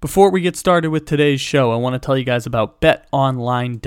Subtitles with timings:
[0.00, 3.78] Before we get started with today's show, I want to tell you guys about betonline.ag.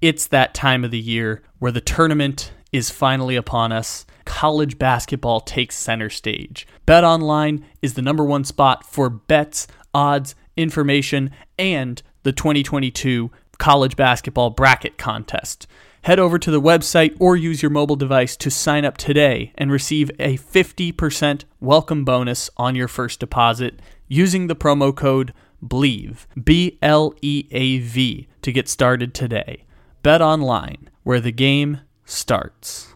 [0.00, 4.06] It's that time of the year where the tournament is finally upon us.
[4.24, 6.66] College basketball takes center stage.
[6.86, 14.48] BetOnline is the number one spot for bets, odds, information, and the 2022 college basketball
[14.48, 15.66] bracket contest.
[16.04, 19.70] Head over to the website or use your mobile device to sign up today and
[19.70, 23.78] receive a 50% welcome bonus on your first deposit
[24.12, 25.32] using the promo code
[25.62, 29.64] BLEAV, B L E A V, to get started today.
[30.02, 32.88] Bet online, where the game starts.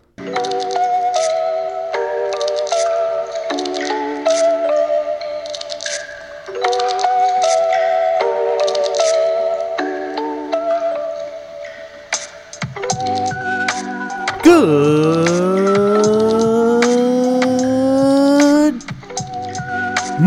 [14.42, 15.55] Good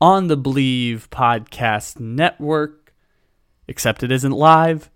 [0.00, 2.94] on the Bleav Podcast Network,
[3.66, 4.90] except it isn't live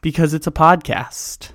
[0.00, 1.50] because it's a podcast.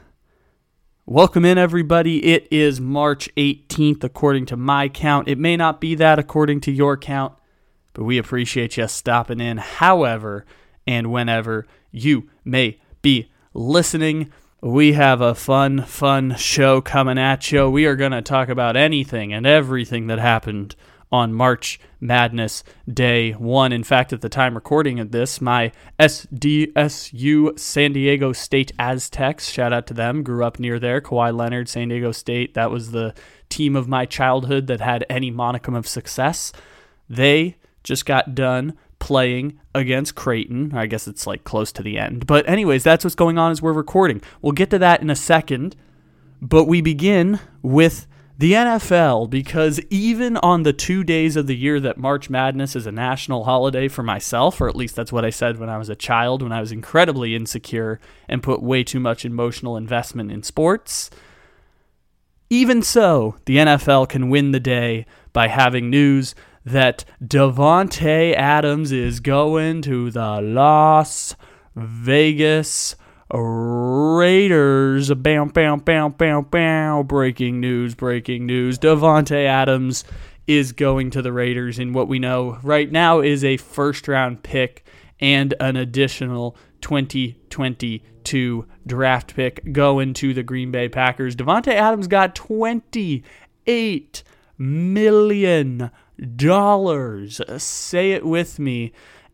[1.05, 2.25] Welcome in, everybody.
[2.25, 5.27] It is March 18th, according to my count.
[5.27, 7.33] It may not be that according to your count,
[7.93, 10.45] but we appreciate you stopping in, however
[10.85, 14.31] and whenever you may be listening.
[14.61, 17.69] We have a fun, fun show coming at you.
[17.69, 20.75] We are going to talk about anything and everything that happened
[21.11, 23.71] on March Madness Day 1.
[23.71, 29.73] In fact, at the time recording of this, my SDSU San Diego State Aztecs, shout
[29.73, 31.01] out to them, grew up near there.
[31.01, 33.13] Kawhi Leonard, San Diego State, that was the
[33.49, 36.53] team of my childhood that had any monicum of success.
[37.09, 40.73] They just got done playing against Creighton.
[40.75, 42.27] I guess it's like close to the end.
[42.27, 44.21] But, anyways, that's what's going on as we're recording.
[44.41, 45.75] We'll get to that in a second.
[46.41, 48.07] But we begin with
[48.39, 52.87] the NFL because even on the two days of the year that March Madness is
[52.87, 55.89] a national holiday for myself, or at least that's what I said when I was
[55.89, 60.41] a child, when I was incredibly insecure and put way too much emotional investment in
[60.41, 61.09] sports.
[62.49, 66.33] Even so, the NFL can win the day by having news
[66.63, 71.35] that Davante Adams is going to the Las
[71.75, 72.95] Vegas
[73.31, 75.13] Raiders.
[75.13, 77.05] Bam, bam, bam, bam, bam.
[77.05, 78.79] Breaking news, breaking news.
[78.79, 80.03] Davante Adams
[80.47, 84.41] is going to the Raiders in what we know right now is a first round
[84.41, 84.83] pick
[85.19, 91.35] and an additional 2022 draft pick going to the Green Bay Packers.
[91.35, 94.23] Davante Adams got 28
[94.57, 95.91] million
[96.35, 97.41] dollars.
[97.57, 98.91] Say it with me.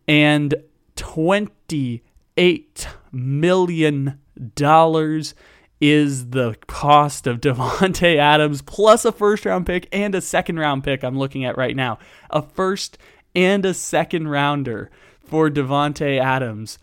[0.07, 0.53] And
[0.97, 4.19] 28 million
[4.55, 5.33] dollars
[5.81, 10.83] is the cost of Davante Adams plus a first round pick and a second round
[10.83, 11.99] pick I'm looking at right now.
[12.29, 12.97] A first
[13.33, 14.89] and a second rounder
[15.23, 16.77] for Davante Adams.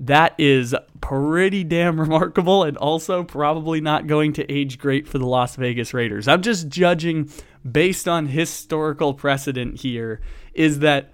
[0.00, 5.26] That is pretty damn remarkable and also probably not going to age great for the
[5.26, 6.28] Las Vegas Raiders.
[6.28, 7.30] I'm just judging
[7.70, 10.20] based on historical precedent here
[10.54, 11.12] is that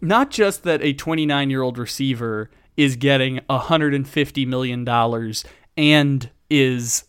[0.00, 5.44] not just that a 29 year old receiver is getting 150 million dollars
[5.76, 7.04] and is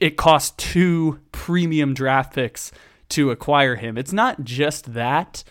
[0.00, 2.72] it costs two premium draft picks
[3.10, 3.96] to acquire him.
[3.96, 5.44] It's not just that.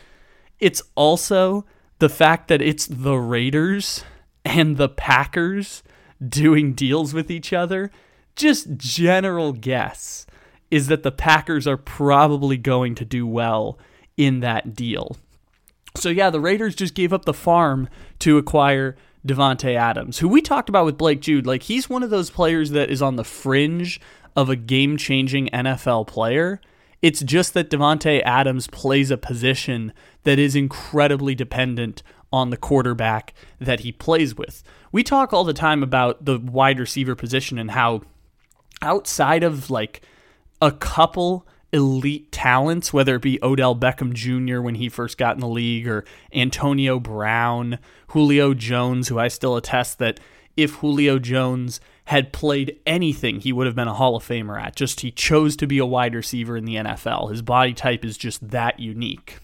[0.59, 1.65] It's also
[1.99, 4.03] the fact that it's the Raiders
[4.45, 5.83] and the Packers
[6.27, 7.91] doing deals with each other.
[8.35, 10.25] Just general guess
[10.69, 13.77] is that the Packers are probably going to do well
[14.17, 15.17] in that deal.
[15.95, 18.95] So yeah, the Raiders just gave up the farm to acquire
[19.25, 21.45] Davante Adams, who we talked about with Blake Jude.
[21.45, 23.99] Like he's one of those players that is on the fringe
[24.35, 26.59] of a game-changing NFL player.
[27.01, 29.93] It's just that Davante Adams plays a position
[30.23, 34.63] that is incredibly dependent on the quarterback that he plays with.
[34.91, 38.01] We talk all the time about the wide receiver position and how
[38.81, 40.01] outside of like
[40.61, 44.61] a couple elite talents, whether it be Odell Beckham Jr.
[44.61, 49.55] when he first got in the league, or Antonio Brown, Julio Jones, who I still
[49.55, 50.19] attest that
[50.57, 54.75] if Julio Jones had played anything, he would have been a Hall of Famer at.
[54.75, 57.29] Just he chose to be a wide receiver in the NFL.
[57.29, 59.37] His body type is just that unique.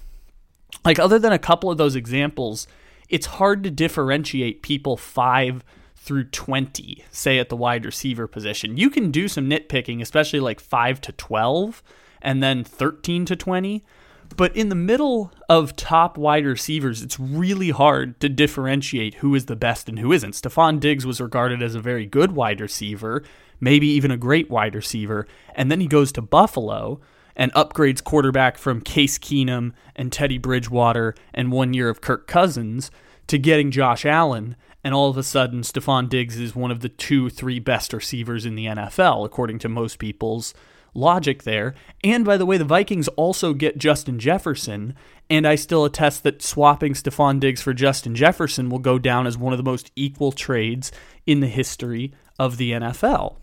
[0.83, 2.67] Like, other than a couple of those examples,
[3.09, 5.63] it's hard to differentiate people 5
[5.95, 8.77] through 20, say at the wide receiver position.
[8.77, 11.83] You can do some nitpicking, especially like 5 to 12
[12.21, 13.83] and then 13 to 20.
[14.35, 19.45] But in the middle of top wide receivers, it's really hard to differentiate who is
[19.45, 20.33] the best and who isn't.
[20.33, 23.23] Stefon Diggs was regarded as a very good wide receiver,
[23.59, 25.27] maybe even a great wide receiver.
[25.55, 26.99] And then he goes to Buffalo
[27.35, 32.91] and upgrades quarterback from Case Keenum and Teddy Bridgewater and one year of Kirk Cousins
[33.27, 34.55] to getting Josh Allen.
[34.83, 38.45] And all of a sudden, Stefon Diggs is one of the two, three best receivers
[38.45, 40.53] in the NFL, according to most people's
[40.97, 41.75] logic there.
[42.03, 44.95] And by the way, the Vikings also get Justin Jefferson,
[45.29, 49.37] and I still attest that swapping Stefon Diggs for Justin Jefferson will go down as
[49.37, 50.91] one of the most equal trades
[51.25, 53.35] in the history of the NFL.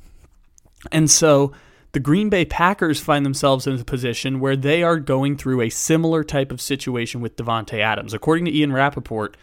[0.93, 1.53] And so
[1.93, 5.71] the Green Bay Packers find themselves in a position where they are going through a
[5.71, 8.13] similar type of situation with Davante Adams.
[8.13, 9.37] According to Ian Rapoport,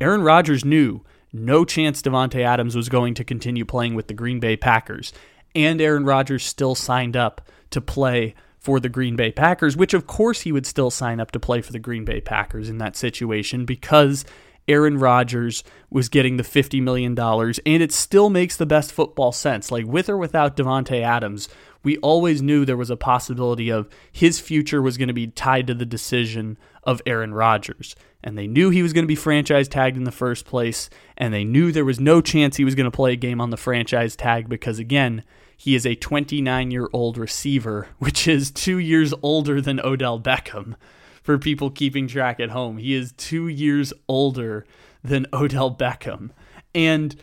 [0.00, 1.02] Aaron Rodgers knew
[1.32, 5.12] no chance Davante Adams was going to continue playing with the Green Bay Packers,
[5.54, 7.40] and Aaron Rodgers still signed up
[7.70, 11.30] to play for the Green Bay Packers, which of course he would still sign up
[11.32, 14.24] to play for the Green Bay Packers in that situation because
[14.66, 19.70] Aaron Rodgers was getting the $50 million, and it still makes the best football sense.
[19.70, 21.48] Like with or without Davante Adams,
[21.82, 25.66] we always knew there was a possibility of his future was going to be tied
[25.66, 27.94] to the decision of Aaron Rodgers.
[28.22, 31.34] And they knew he was going to be franchise tagged in the first place, and
[31.34, 33.58] they knew there was no chance he was going to play a game on the
[33.58, 35.22] franchise tag because, again,
[35.64, 40.74] he is a 29 year old receiver, which is two years older than Odell Beckham
[41.22, 42.76] for people keeping track at home.
[42.76, 44.66] He is two years older
[45.02, 46.32] than Odell Beckham.
[46.74, 47.16] And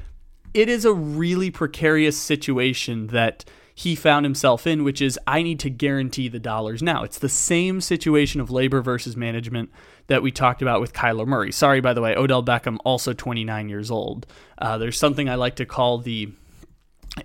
[0.56, 3.46] it is a really precarious situation that
[3.76, 7.04] he found himself in, which is I need to guarantee the dollars now.
[7.04, 9.70] It's the same situation of labor versus management
[10.08, 11.52] that we talked about with Kyler Murray.
[11.52, 14.26] Sorry, by the way, Odell Beckham, also 29 years old.
[14.58, 16.34] Uh, there's something I like to call the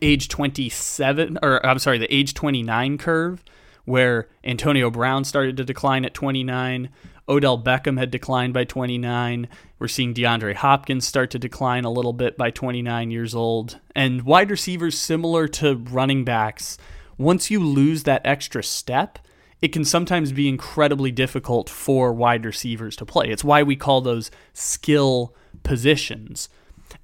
[0.03, 3.43] age 27, or I'm sorry, the age 29 curve
[3.87, 6.91] where Antonio Brown started to decline at 29.
[7.29, 9.49] Odell Beckham had declined by 29.
[9.79, 13.81] We're seeing DeAndre Hopkins start to decline a little bit by 29 years old.
[13.95, 16.77] And wide receivers, similar to running backs,
[17.17, 19.21] once you lose that extra step,
[19.63, 23.29] it can sometimes be incredibly difficult for wide receivers to play.
[23.29, 26.49] It's why we call those skill positions.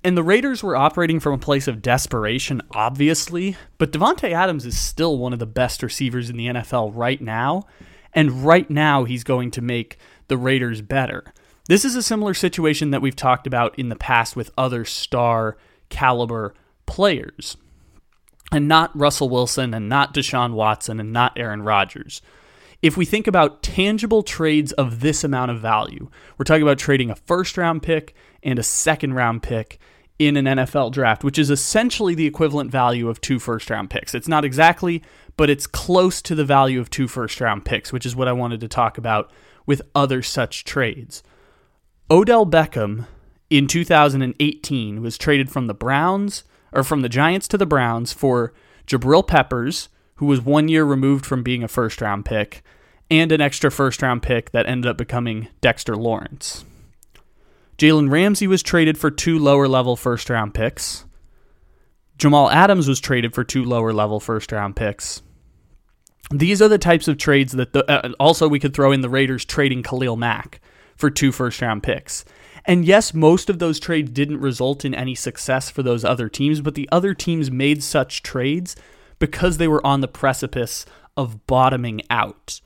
[0.05, 4.79] And the Raiders were operating from a place of desperation, obviously, but Davante Adams is
[4.79, 7.65] still one of the best receivers in the NFL right now,
[8.13, 9.99] and right now he's going to make
[10.29, 11.33] the Raiders better.
[11.69, 15.57] This is a similar situation that we've talked about in the past with other star
[15.89, 16.55] caliber
[16.87, 17.57] players.
[18.51, 22.21] And not Russell Wilson and not Deshaun Watson and not Aaron Rodgers.
[22.83, 27.11] If we think about tangible trades of this amount of value, we're talking about trading
[27.11, 29.79] a first round pick and a second round pick
[30.19, 34.17] in an NFL draft, which is essentially the equivalent value of two first round picks.
[34.17, 35.01] It's not exactly,
[35.37, 38.33] but it's close to the value of two first round picks, which is what I
[38.33, 39.31] wanted to talk about
[39.65, 41.23] with other such trades.
[42.11, 43.07] Odell Beckham
[43.49, 46.43] in 2018 was traded from the Browns
[46.73, 48.53] or from the Giants to the Browns for
[48.89, 49.89] Jabril Peppers,
[50.23, 52.63] who was one year removed from being a first round pick,
[53.11, 56.65] and an extra first round pick that ended up becoming Dexter Lawrence.
[57.77, 61.07] Jalen Ramsey was traded for two lower level first round picks.
[62.19, 65.23] Jamal Adams was traded for two lower level first round picks.
[66.31, 69.11] These are the types of trades that the, uh, also we could throw in the
[69.11, 70.61] Raiders trading Khalil Mack
[70.95, 72.25] for two first round picks.
[72.65, 76.61] And yes, most of those trades didn't result in any success for those other teams,
[76.61, 78.77] but the other teams made such trades
[79.23, 80.85] because they were on the precipice
[81.17, 82.61] of bottoming out.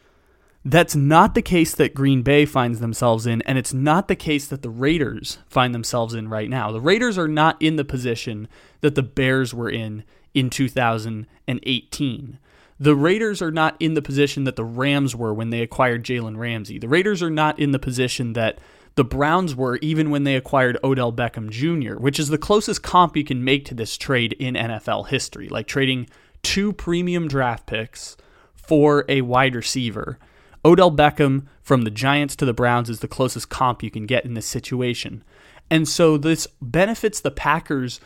[0.64, 4.46] That's not the case that Green Bay finds themselves in, and it's not the case
[4.46, 6.72] that the Raiders find themselves in right now.
[6.72, 8.48] The Raiders are not in the position
[8.80, 12.38] that the Bears were in in 2018.
[12.80, 16.38] The Raiders are not in the position that the Rams were when they acquired Jalen
[16.38, 16.78] Ramsey.
[16.78, 18.58] The Raiders are not in the position that
[18.94, 23.14] the Browns were even when they acquired Odell Beckham Jr., which is the closest comp
[23.14, 26.08] you can make to this trade in NFL history, like trading
[26.42, 28.16] two premium draft picks
[28.54, 30.18] for a wide receiver
[30.66, 34.24] Odell Beckham from the Giants to the Browns is the closest comp you can get
[34.24, 35.22] in this situation.
[35.70, 38.00] And so this benefits the Packers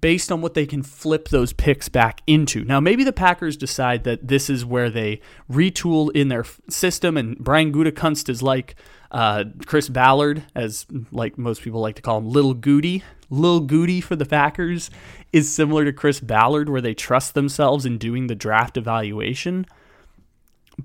[0.00, 2.64] based on what they can flip those picks back into.
[2.64, 7.38] Now, maybe the Packers decide that this is where they retool in their system, and
[7.38, 8.74] Brian Gutekunst is like
[9.10, 13.02] uh, Chris Ballard, as like most people like to call him, Little Goody.
[13.28, 14.90] Little Goody for the Packers
[15.32, 19.66] is similar to Chris Ballard, where they trust themselves in doing the draft evaluation.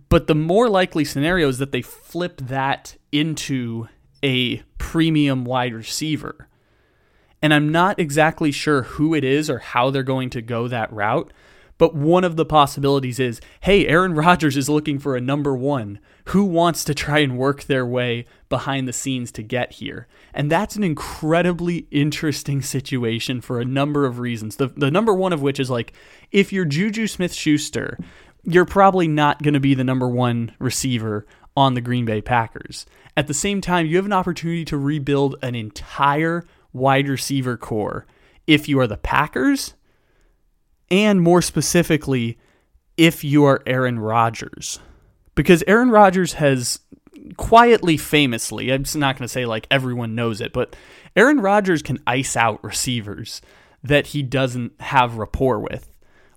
[0.10, 3.88] But the more likely scenario is that they flip that into
[4.22, 6.48] a premium wide receiver.
[7.42, 10.92] And I'm not exactly sure who it is or how they're going to go that
[10.92, 11.32] route.
[11.78, 16.00] But one of the possibilities is hey, Aaron Rodgers is looking for a number one.
[16.30, 20.08] Who wants to try and work their way behind the scenes to get here?
[20.34, 24.56] And that's an incredibly interesting situation for a number of reasons.
[24.56, 25.94] The, the number one of which is like,
[26.32, 28.00] if you're Juju Smith Schuster,
[28.44, 31.26] you're probably not going to be the number one receiver
[31.58, 32.86] on the Green Bay Packers.
[33.18, 38.06] At the same time, you have an opportunity to rebuild an entire wide receiver core
[38.48, 39.74] if you are the Packers
[40.90, 42.38] and more specifically,
[42.98, 44.80] if you are Aaron Rodgers.
[45.36, 46.80] Because Aaron Rodgers has
[47.38, 50.76] quietly, famously, I'm not going to say like everyone knows it, but
[51.16, 53.42] Aaron Rodgers can ice out receivers
[53.84, 55.90] that he doesn't have rapport with.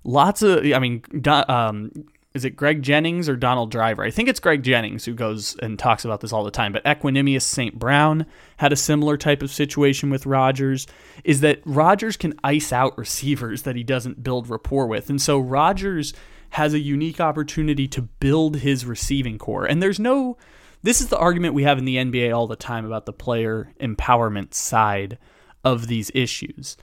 [0.03, 1.91] Lots of, I mean, um,
[2.33, 4.03] is it Greg Jennings or Donald Driver?
[4.03, 6.71] I think it's Greg Jennings who goes and talks about this all the time.
[6.71, 7.77] But Equanimeous St.
[7.77, 10.85] Brown had a similar type of situation with Rodgers.
[11.23, 15.39] Is that Rodgers can ice out receivers that he doesn't build rapport with, and so
[15.39, 16.13] Rodgers
[16.51, 19.65] has a unique opportunity to build his receiving core.
[19.65, 20.37] And there's no,
[20.81, 23.71] this is the argument we have in the NBA all the time about the player
[23.79, 25.17] empowerment side
[25.63, 26.75] of these issues.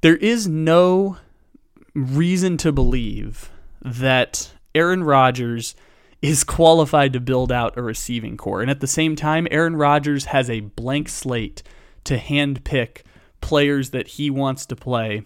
[0.00, 1.18] There is no
[1.94, 3.50] reason to believe
[3.82, 5.74] that Aaron Rodgers
[6.22, 8.62] is qualified to build out a receiving core.
[8.62, 11.62] And at the same time, Aaron Rodgers has a blank slate
[12.04, 13.02] to handpick
[13.40, 15.22] players that he wants to play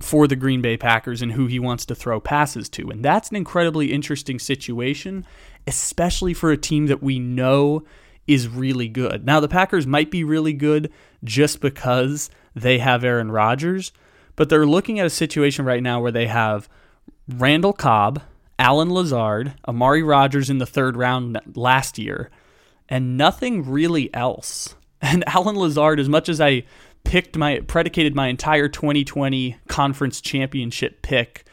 [0.00, 2.90] for the Green Bay Packers and who he wants to throw passes to.
[2.90, 5.26] And that's an incredibly interesting situation,
[5.66, 7.84] especially for a team that we know
[8.26, 9.26] is really good.
[9.26, 10.92] Now, the Packers might be really good
[11.24, 13.92] just because they have Aaron Rodgers,
[14.36, 16.68] but they're looking at a situation right now where they have
[17.28, 18.22] Randall Cobb,
[18.60, 22.30] Allen Lazard, Amari Rodgers in the third round last year,
[22.90, 24.76] and nothing really else.
[25.02, 26.64] And Allen Lazard, as much as I
[27.04, 31.46] picked my predicated my entire 2020 conference championship pick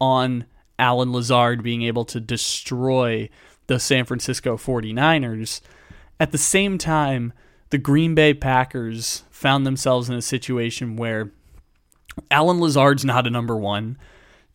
[0.00, 0.46] on
[0.78, 3.28] Allen Lazard being able to destroy
[3.66, 5.60] the San Francisco 49ers,
[6.18, 7.34] at the same time,
[7.68, 11.30] the Green Bay Packers found themselves in a situation where
[12.30, 13.98] Allen Lazard's not a number one.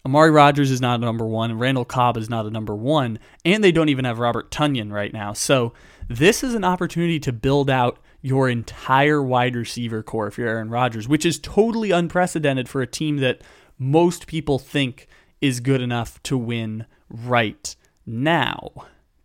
[0.05, 3.19] Amari Rodgers is not a number one, and Randall Cobb is not a number one,
[3.43, 5.33] and they don't even have Robert Tonyan right now.
[5.33, 5.73] So
[6.07, 10.69] this is an opportunity to build out your entire wide receiver core if you're Aaron
[10.69, 13.41] Rodgers, which is totally unprecedented for a team that
[13.77, 15.07] most people think
[15.41, 17.75] is good enough to win right
[18.05, 18.71] now.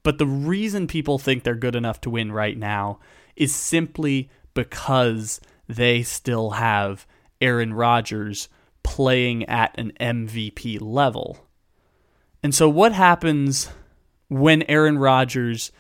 [0.02, 2.98] But the reason people think they're good enough to win right now
[3.36, 7.06] is simply because they still have
[7.40, 8.48] Aaron Rodgers
[8.84, 11.48] playing at an MVP level.
[12.42, 13.70] And so, what happens
[14.28, 15.72] when Aaron Rodgers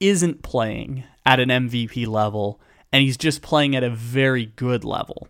[0.00, 2.60] isn't playing at an MVP level
[2.92, 5.28] and he's just playing at a very good level?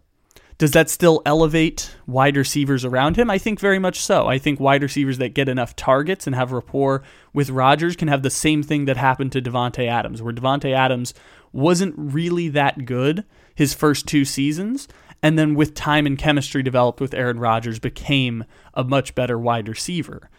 [0.61, 3.31] Does that still elevate wide receivers around him?
[3.31, 4.27] I think very much so.
[4.27, 8.23] I think wide receivers that get enough targets and have rapport with Rodgers can have
[8.23, 11.15] the same thing that happened to Davante Adams, where Davante Adams
[11.51, 13.25] wasn't really that good
[13.55, 14.87] his first two seasons,
[15.23, 19.69] and then with time and chemistry developed with Aaron Rodgers, became a much better wide
[19.69, 20.31] receiver.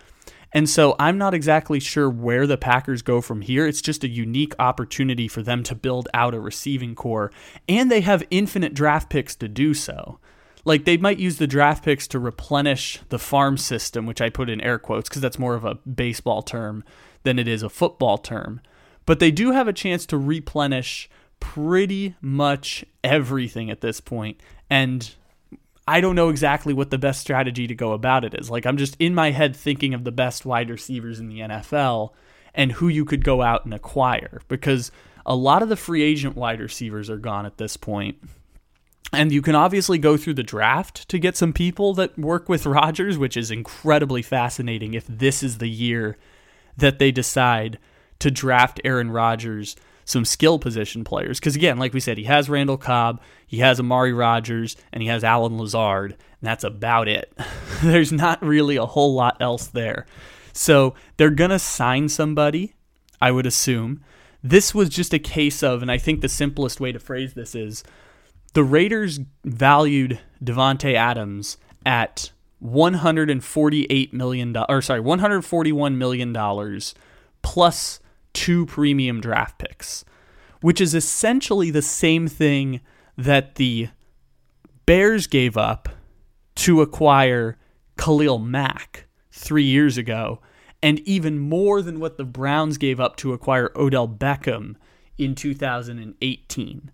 [0.54, 3.66] And so I'm not exactly sure where the Packers go from here.
[3.66, 7.32] It's just a unique opportunity for them to build out a receiving core,
[7.70, 10.20] and they have infinite draft picks to do so.
[10.66, 14.50] Like they might use the draft picks to replenish the farm system, which I put
[14.50, 16.84] in air quotes because that's more of a baseball term
[17.24, 18.62] than it is a football term.
[19.06, 21.10] But they do have a chance to replenish
[21.40, 24.40] pretty much everything at this point
[24.72, 25.14] and
[25.86, 28.50] I don't know exactly what the best strategy to go about it is.
[28.50, 32.12] Like I'm just in my head thinking of the best wide receivers in the NFL
[32.56, 34.90] and who you could go out and acquire because
[35.26, 38.18] a lot of the free agent wide receivers are gone at this point.
[39.12, 42.66] And you can obviously go through the draft to get some people that work with
[42.66, 46.18] Rodgers, which is incredibly fascinating if this is the year
[46.78, 47.78] that they decide
[48.20, 49.76] to draft Aaron Rodgers
[50.12, 51.40] some skill position players.
[51.40, 55.10] Because again, like we said, he has Randall Cobb, he has Amari Rodgers, and he
[55.10, 57.34] has Allen Lazard, and that's about it.
[57.84, 60.06] There's not really a whole lot else there.
[60.54, 62.74] So they're gonna sign somebody,
[63.20, 64.04] I would assume.
[64.44, 67.56] This was just a case of, and I think the simplest way to phrase this
[67.56, 67.84] is
[68.54, 76.94] the Raiders valued Davante Adams at 148 million dollars or sorry, 141 million dollars
[77.42, 78.00] plus
[78.34, 80.06] two premium draft picks,
[80.62, 82.82] which is essentially the same thing
[83.18, 83.90] that the
[84.86, 85.90] Bears gave up
[86.56, 87.58] to acquire
[87.98, 90.42] Khalil Mack three years ago,
[90.84, 94.76] and even more than what the Browns gave up to acquire Odell Beckham
[95.18, 96.92] in 2018.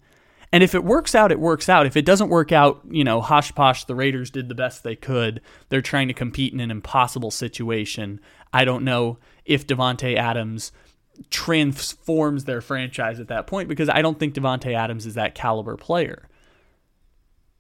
[0.52, 1.86] And if it works out, it works out.
[1.86, 4.96] If it doesn't work out, you know, hush posh, the Raiders did the best they
[4.96, 5.42] could.
[5.70, 8.22] They're trying to compete in an impossible situation.
[8.54, 10.72] I don't know if Davante Adams
[11.30, 15.78] transforms their franchise at that point because I don't think Davante Adams is that caliber
[15.78, 16.28] player.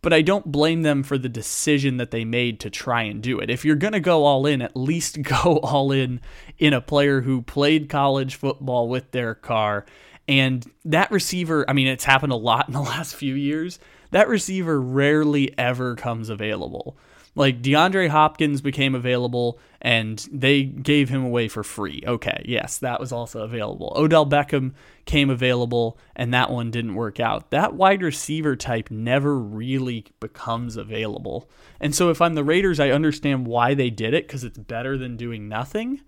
[0.01, 3.39] But I don't blame them for the decision that they made to try and do
[3.39, 3.49] it.
[3.49, 6.21] If you're going to go all in, at least go all in
[6.57, 9.85] in a player who played college football with their Carr.
[10.27, 13.79] and that receiver, I mean, it's happened a lot in the last few years.
[14.11, 16.97] That receiver rarely ever comes available.
[17.37, 22.03] Like DeAndre Hopkins became available and they gave him away for free.
[22.05, 23.93] Okay, yes, that was also available.
[23.95, 24.73] Odell Beckham
[25.05, 27.51] came available and that one didn't work out.
[27.51, 31.47] That wide receiver type never really becomes available.
[31.79, 34.97] And so if I'm the Raiders, I understand why they did it because it's better
[34.97, 36.01] than doing nothing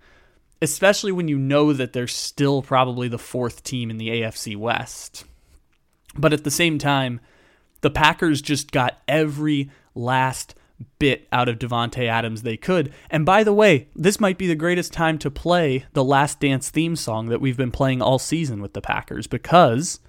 [0.62, 5.24] especially when you know that they're still probably the fourth team in the AFC West.
[6.14, 7.18] But at the same time,
[7.80, 10.54] the Packers just got every last
[10.98, 12.92] bit out of Davante Adams they could.
[13.10, 16.70] And by the way, this might be the greatest time to play the Last Dance
[16.70, 20.00] theme song that we've been playing all season with the Packers because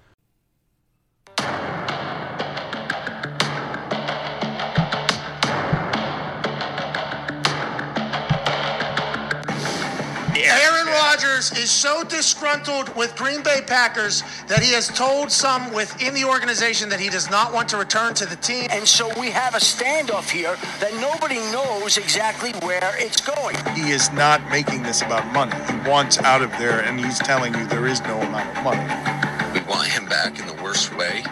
[11.12, 16.24] Rodgers is so disgruntled with Green Bay Packers that he has told some within the
[16.24, 18.66] organization that he does not want to return to the team.
[18.70, 23.56] And so we have a standoff here that nobody knows exactly where it's going.
[23.74, 25.52] He is not making this about money.
[25.70, 29.52] He wants out of there, and he's telling you there is no amount of money.
[29.52, 31.24] We want him back in the worst way.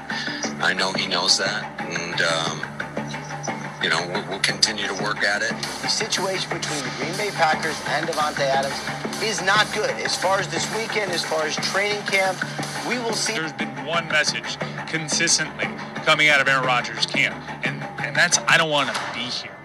[0.61, 2.70] I know he knows that, and um,
[3.83, 5.51] you know, we'll, we'll, continue to work at it.
[5.83, 9.91] The situation between the Green Bay Packers and Davante Adams is not good.
[9.91, 12.39] As far as this weekend, as far as training camp,
[12.87, 13.33] we will see.
[13.33, 15.67] There's been one message consistently
[16.05, 17.35] coming out of Aaron Rodgers' camp,
[17.67, 19.57] and, and that's I don't want to be here.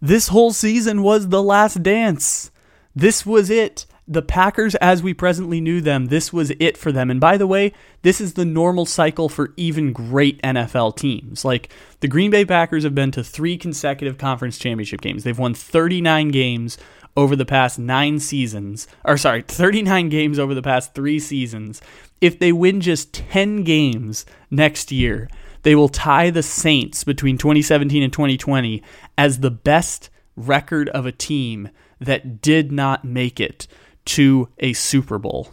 [0.00, 2.52] This whole season was the last dance.
[2.94, 7.10] This was it the Packers, as we presently knew them, this was it for them.
[7.10, 11.44] And by the way, this is the normal cycle for even great NFL teams.
[11.44, 15.24] Like the Green Bay Packers have been to three consecutive conference championship games.
[15.24, 16.78] They've won 39 games
[17.18, 21.82] over the past nine seasons, or sorry, 39 games over the past three seasons.
[22.20, 25.28] If they win just 10 games next year,
[25.62, 28.82] they will tie the Saints between 2017 and 2020
[29.18, 31.68] as the best record of a team
[32.00, 33.66] that did not make it
[34.08, 35.52] to a Super Bowl.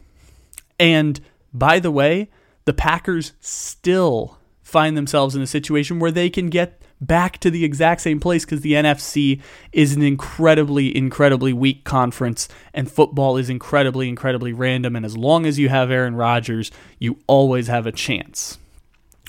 [0.79, 1.19] And
[1.53, 2.29] by the way,
[2.65, 7.65] the Packers still find themselves in a situation where they can get back to the
[7.65, 9.41] exact same place because the NFC
[9.73, 14.95] is an incredibly, incredibly weak conference and football is incredibly, incredibly random.
[14.95, 18.57] And as long as you have Aaron Rodgers, you always have a chance.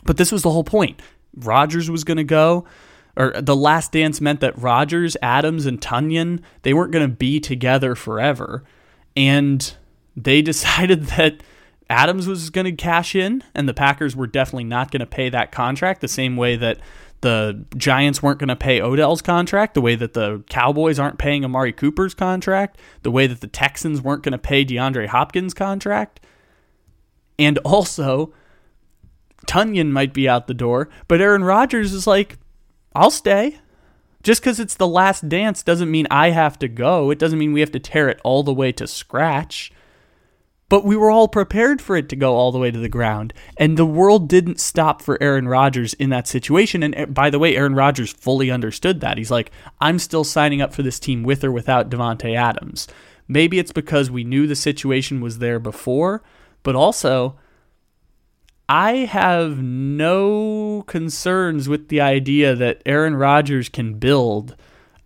[0.05, 1.03] But this was the whole point.
[1.37, 2.65] Rodgers was going to go,
[3.17, 7.41] or the last dance meant that Rodgers, Adams, and Tonyan, they weren't going to be
[7.41, 8.63] together forever
[9.17, 9.75] and
[10.17, 11.43] they decided that
[11.89, 15.29] Adams was going to cash in, and the Packers were definitely not going to pay
[15.29, 16.79] that contract the same way that
[17.21, 21.45] the Giants weren't going to pay Odell's contract, the way that the Cowboys aren't paying
[21.45, 26.21] Amari Cooper's contract, the way that the Texans weren't going to pay DeAndre Hopkins' contract.
[27.39, 28.33] And also,
[29.47, 32.39] Tonyan might be out the door, but Aaron Rodgers is like,
[32.95, 33.59] I'll stay.
[34.27, 37.13] Just because it's the last dance doesn't mean I have to go.
[37.13, 39.71] It doesn't mean we have to tear it all the way to scratch.
[40.69, 43.33] But we were all prepared for it to go all the way to the ground.
[43.57, 46.83] And the world didn't stop for Aaron Rodgers in that situation.
[46.83, 49.17] And eh, by the way, Aaron Rodgers fully understood that.
[49.17, 52.89] He's like, I'm still signing up for this team with or without Davante Adams.
[53.29, 56.25] Maybe it's because we knew the situation was there before,
[56.65, 57.37] but also
[58.69, 64.57] I have no concerns with the idea that Aaron Rodgers can build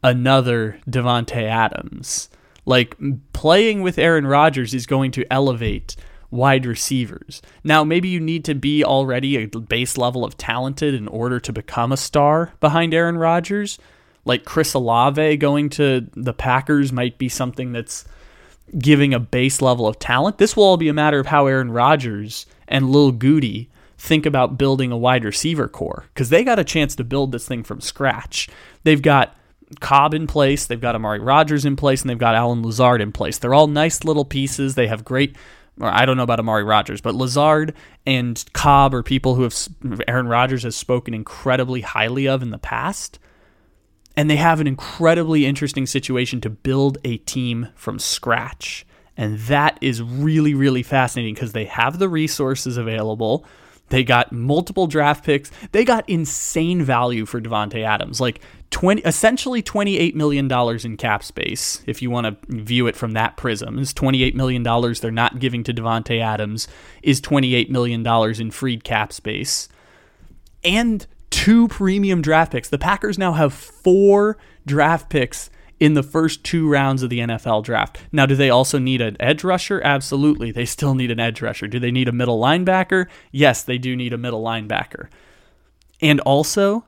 [0.02, 2.30] another Davante Adams.
[2.64, 2.96] Like
[3.32, 5.96] playing with Aaron Rodgers is going to elevate
[6.30, 7.42] wide receivers.
[7.64, 11.52] Now, maybe you need to be already a base level of talented in order to
[11.52, 13.78] become a star behind Aaron Rodgers.
[14.24, 18.04] Like Chris Olave going to the Packers might be something that's
[18.78, 20.38] giving a base level of talent.
[20.38, 24.56] This will all be a matter of how Aaron Rodgers and Lil Goody think about
[24.56, 27.80] building a wide receiver core because they got a chance to build this thing from
[27.80, 28.48] scratch.
[28.84, 29.36] They've got
[29.80, 33.12] Cobb in place, they've got Amari Rodgers in place, and they've got Allen Lazard in
[33.12, 33.38] place.
[33.38, 34.74] They're all nice little pieces.
[34.74, 35.36] They have great.
[35.80, 39.56] I don't know about Amari Rodgers, but Lazard and Cobb are people who have
[40.08, 43.18] Aaron Rodgers has spoken incredibly highly of in the past.
[44.16, 49.78] And they have an incredibly interesting situation to build a team from scratch And that
[49.80, 53.44] is really, really fascinating because they have the resources available.
[53.90, 55.50] They got multiple draft picks.
[55.72, 61.24] They got insane value for Davante Adams, like 20 essentially 28 million dollars in cap
[61.24, 63.78] space if you want to view it from that prism.
[63.78, 66.68] Is 28 million dollars they're not giving to Davante Adams
[67.02, 69.68] is 28 million dollars in freed cap space.
[70.62, 72.68] And two premium draft picks.
[72.68, 77.64] The Packers now have four draft picks in the first two rounds of the NFL
[77.64, 77.98] draft.
[78.12, 79.80] Now, do they also need an edge rusher?
[79.82, 80.52] Absolutely.
[80.52, 81.66] They still need an edge rusher.
[81.66, 83.06] Do they need a middle linebacker?
[83.32, 85.08] Yes, they do need a middle linebacker.
[86.02, 86.84] And also,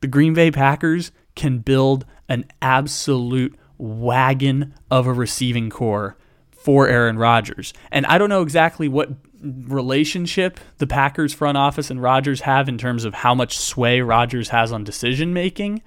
[0.00, 6.16] the Green Bay Packers can build an absolute wagon of a receiving core
[6.50, 7.72] for Aaron Rodgers.
[7.90, 9.10] And I don't know exactly what
[9.42, 14.48] relationship the Packers front office and Rodgers have in terms of how much sway Rodgers
[14.48, 15.82] has on decision making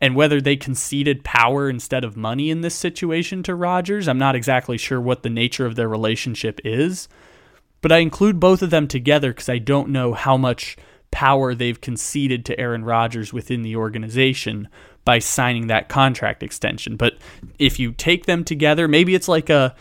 [0.00, 4.08] and whether they conceded power instead of money in this situation to Rodgers.
[4.08, 7.08] I'm not exactly sure what the nature of their relationship is,
[7.82, 10.76] but I include both of them together because I don't know how much
[11.12, 14.66] power they've conceded to Aaron Rodgers within the organization
[15.04, 16.96] by signing that contract extension.
[16.96, 17.18] But
[17.58, 19.74] if you take them together, maybe it's like a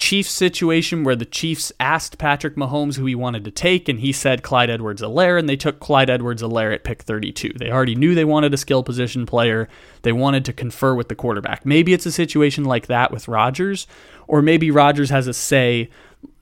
[0.00, 4.12] Chiefs situation where the Chiefs asked Patrick Mahomes who he wanted to take, and he
[4.12, 7.52] said Clyde Edwards Helaire, and they took Clyde Edwards Helaire at pick 32.
[7.58, 9.68] They already knew they wanted a skill position player.
[10.00, 11.66] They wanted to confer with the quarterback.
[11.66, 13.86] Maybe it's a situation like that with Rodgers,
[14.26, 15.90] or maybe Rodgers has a say,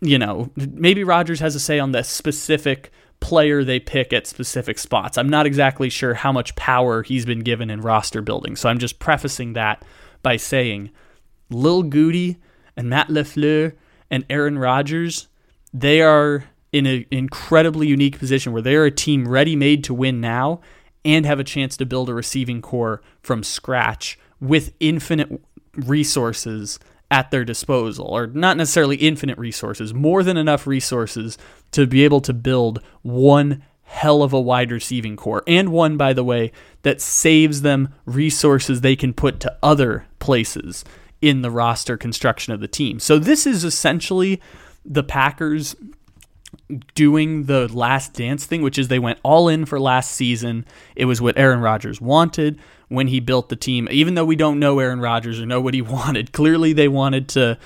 [0.00, 4.78] you know, maybe Rodgers has a say on the specific player they pick at specific
[4.78, 5.18] spots.
[5.18, 8.54] I'm not exactly sure how much power he's been given in roster building.
[8.54, 9.84] So I'm just prefacing that
[10.22, 10.90] by saying
[11.50, 12.38] Lil Goody
[12.78, 13.74] and Matt LaFleur
[14.08, 15.26] and Aaron Rodgers,
[15.74, 20.20] they are in an incredibly unique position where they're a team ready made to win
[20.20, 20.60] now
[21.04, 25.42] and have a chance to build a receiving core from scratch with infinite
[25.74, 26.78] resources
[27.10, 31.36] at their disposal, or not necessarily infinite resources, more than enough resources
[31.72, 36.12] to be able to build one hell of a wide receiving core, and one, by
[36.12, 40.84] the way, that saves them resources they can put to other places
[41.20, 43.00] in the roster construction of the team.
[43.00, 44.40] So this is essentially
[44.84, 45.74] the Packers
[46.94, 50.64] doing the last dance thing, which is they went all in for last season.
[50.96, 53.88] It was what Aaron Rodgers wanted when he built the team.
[53.90, 57.28] Even though we don't know Aaron Rodgers or know what he wanted, clearly they wanted
[57.30, 57.58] to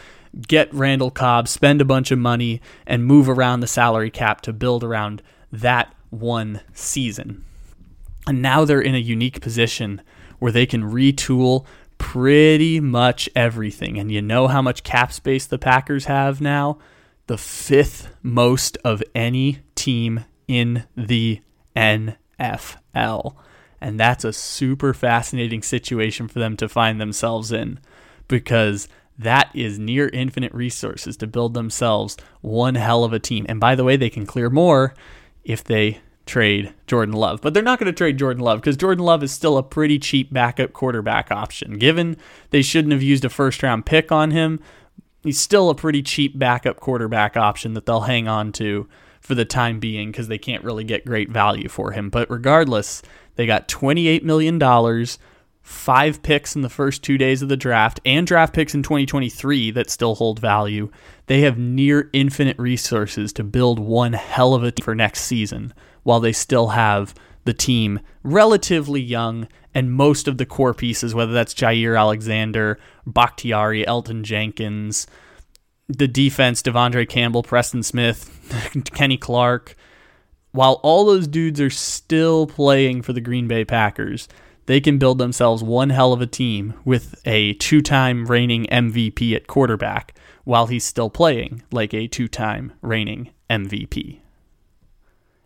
[0.49, 4.53] get Randall Cobb, spend a bunch of money, and move around the salary cap to
[4.53, 7.45] build around that one season.
[8.27, 10.01] And now they're in a unique position
[10.39, 11.67] where they can retool
[12.03, 13.97] pretty much everything.
[13.97, 16.79] And you know how much cap space the Packers have now?
[17.29, 21.41] The fifth most of any team in the
[21.77, 23.37] NFL.
[23.81, 27.79] And that's a super fascinating situation for them to find themselves in
[28.27, 33.47] because that is near infinite resources to build themselves one hell of a team.
[33.49, 34.93] And by the way, they can clear more
[35.45, 37.41] if they trade Jordan Love.
[37.41, 39.99] But they're not going to trade Jordan Love because Jordan Love is still a pretty
[39.99, 41.79] cheap backup quarterback option.
[41.79, 42.17] Given
[42.51, 44.61] they shouldn't have used a first round pick on him,
[45.23, 48.89] he's still a pretty cheap backup quarterback option that they'll hang on to
[49.21, 52.11] for the time being because they can't really get great value for him.
[52.11, 53.03] But regardless,
[53.37, 54.59] they got $28 million
[55.63, 59.71] five picks in the first two days of the draft and draft picks in 2023
[59.71, 60.91] that still hold value.
[61.27, 65.73] They have near infinite resources to build one hell of a team for next season
[66.03, 71.33] while they still have the team relatively young and most of the core pieces, whether
[71.33, 75.07] that's Jaire Alexander, Bakhtiari, Elgton Jenkins,
[75.89, 78.31] the defense, De'Vondre Campbell, Preston Smith,
[78.95, 79.77] Kenny Clark.
[80.53, 84.29] While all those dudes are still playing for the Green Bay Packers,
[84.67, 89.35] they can build themselves one hell of a team with a two time reigning MVP
[89.35, 94.22] at quarterback while he's still playing like a two time reigning MVP.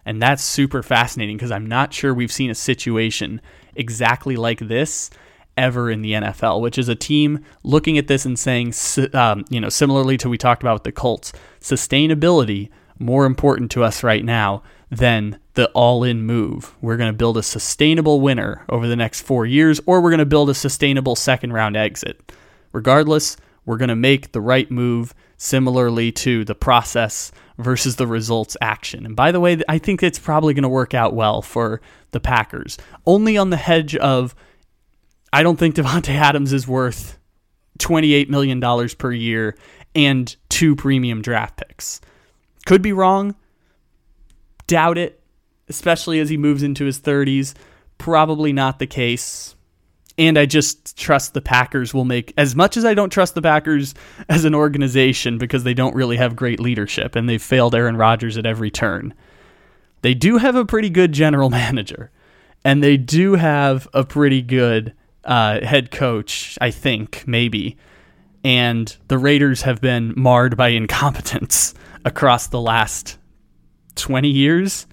[0.07, 3.43] And that's super fascinating because I'm not sure we've seen a situation
[3.75, 5.11] exactly like this
[5.57, 8.73] ever in the NFL, which is a team looking at this and saying,
[9.13, 13.83] um, you know, similarly to we talked about with the Colts, sustainability more important to
[13.83, 16.77] us right now than the all in move.
[16.81, 20.19] We're going to build a sustainable winner over the next four years, or we're going
[20.19, 22.33] to build a sustainable second round exit.
[22.73, 28.57] Regardless, we're going to make the right move similarly to the process versus the results
[28.61, 29.07] action.
[29.07, 32.21] And by the way, I think it's probably going to work out well for the
[32.21, 32.77] Packers.
[33.07, 34.35] Only on the hedge of
[35.33, 37.19] I don't think Davante Adams is worth
[37.79, 38.61] $28 million
[38.97, 39.57] per year
[39.95, 42.01] and two premium draft picks.
[42.67, 43.35] Could be wrong.
[44.67, 45.21] Doubt it,
[45.69, 47.55] especially as he moves into his 30s.
[47.99, 49.56] Probably not the case.
[50.19, 53.43] And I just trust the Packers will make as much as I don't trust the
[53.43, 53.95] Packers
[54.29, 58.39] as an organization because they don't really have great leadership and they've failed Aaron Rodgers
[58.39, 59.15] at every turn.
[60.03, 62.11] They do have a pretty good general manager,
[62.65, 67.77] and they do have a pretty good uh, head coach, I think, maybe.
[68.45, 71.75] And the Raiders have been marred by incompetence
[72.05, 73.19] across the last
[73.97, 74.87] 20 years.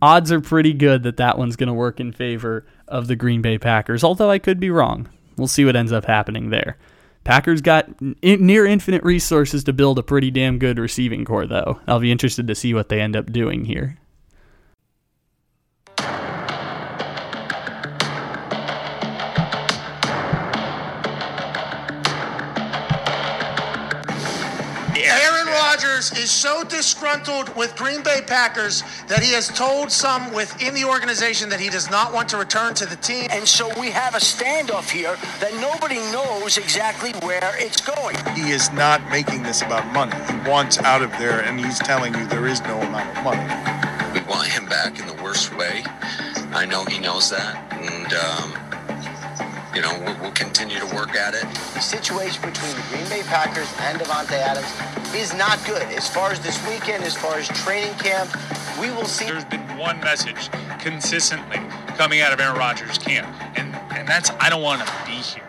[0.00, 3.42] Odds are pretty good that that one's going to work in favor of the Green
[3.42, 5.08] Bay Packers, although I could be wrong.
[5.36, 6.76] We'll see what ends up happening there.
[7.24, 7.88] Packers got
[8.22, 11.80] near infinite resources to build a pretty damn good receiving core, though.
[11.88, 13.98] I'll be interested to see what they end up doing here.
[25.76, 30.84] Rodgers is so disgruntled with Green Bay Packers that he has told some within the
[30.84, 33.28] organization that he does not want to return to the team.
[33.30, 38.16] And so we have a standoff here that nobody knows exactly where it's going.
[38.34, 40.16] He is not making this about money.
[40.32, 44.18] He wants out of there, and he's telling you there is no amount of money.
[44.18, 45.84] We want him back in the worst way.
[46.54, 48.65] I know he knows that, and um,
[49.76, 51.42] you know we'll, we'll continue to work at it.
[51.74, 55.82] The situation between the Green Bay Packers and Davante Adams is not good.
[55.92, 58.30] As far as this weekend, as far as training camp,
[58.80, 59.26] we will see.
[59.26, 60.48] There's been one message
[60.80, 61.58] consistently
[61.98, 65.42] coming out of Aaron Rodgers' camp, and and that's I don't want to be here.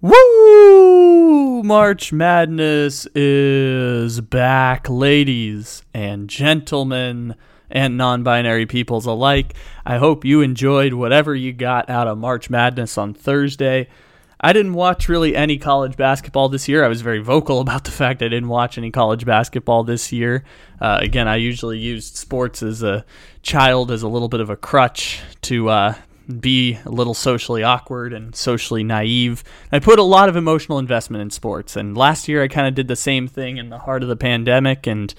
[0.00, 1.62] Woo!
[1.62, 7.36] March Madness is back, ladies and gentlemen
[7.70, 9.54] and non binary peoples alike.
[9.84, 13.88] I hope you enjoyed whatever you got out of March Madness on Thursday.
[14.40, 16.84] I didn't watch really any college basketball this year.
[16.84, 20.44] I was very vocal about the fact I didn't watch any college basketball this year.
[20.80, 23.04] Uh, again, I usually used sports as a
[23.42, 25.94] child as a little bit of a crutch to uh,
[26.40, 29.42] be a little socially awkward and socially naive.
[29.72, 32.74] I put a lot of emotional investment in sports, and last year I kind of
[32.74, 34.86] did the same thing in the heart of the pandemic.
[34.86, 35.12] And,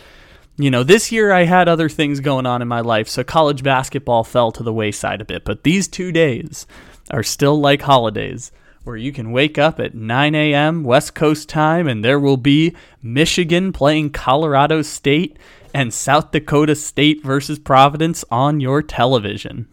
[0.59, 3.63] you know, this year I had other things going on in my life, so college
[3.63, 5.45] basketball fell to the wayside a bit.
[5.45, 6.67] But these two days
[7.11, 8.51] are still like holidays.
[8.83, 10.83] Where you can wake up at 9 a.m.
[10.83, 15.37] West Coast time and there will be Michigan playing Colorado State
[15.73, 19.67] and South Dakota State versus Providence on your television.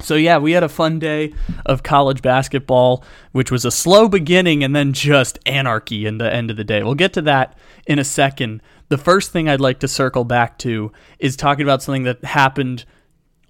[0.00, 1.32] So yeah, we had a fun day
[1.64, 6.50] of college basketball, which was a slow beginning and then just anarchy in the end
[6.50, 6.82] of the day.
[6.82, 8.62] We'll get to that in a second.
[8.92, 12.84] The first thing I'd like to circle back to is talking about something that happened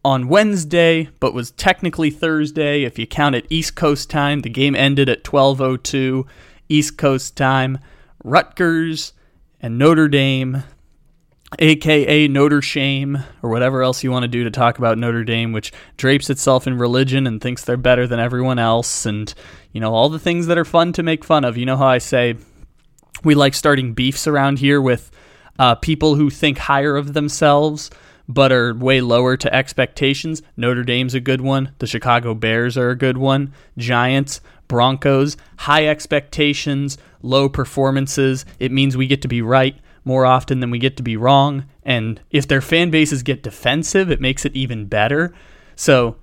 [0.04, 4.42] on Wednesday, but was technically Thursday if you count it East Coast time.
[4.42, 6.28] The game ended at 12:02
[6.68, 7.80] East Coast time.
[8.22, 9.14] Rutgers
[9.60, 10.62] and Notre Dame
[11.58, 15.50] aka Notre Shame, or whatever else you want to do to talk about Notre Dame,
[15.50, 19.34] which drapes itself in religion and thinks they're better than everyone else, and
[19.72, 21.56] you know all the things that are fun to make fun of.
[21.56, 22.36] You know how I say
[23.24, 25.10] we like starting beefs around here with
[25.58, 27.90] uh, people who think higher of themselves
[28.28, 30.42] but are way lower to expectations.
[30.56, 31.72] Notre Dame's a good one.
[31.78, 33.52] The Chicago Bears are a good one.
[33.76, 38.44] Giants, Broncos, high expectations, low performances.
[38.58, 41.66] It means we get to be right more often than we get to be wrong.
[41.84, 45.34] And if their fan bases get defensive, it makes it even better.
[45.76, 46.16] So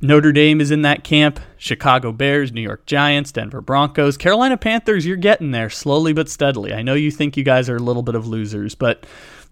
[0.00, 1.40] Notre Dame is in that camp.
[1.56, 6.72] Chicago Bears, New York Giants, Denver Broncos, Carolina Panthers, you're getting there slowly but steadily.
[6.72, 9.06] I know you think you guys are a little bit of losers, but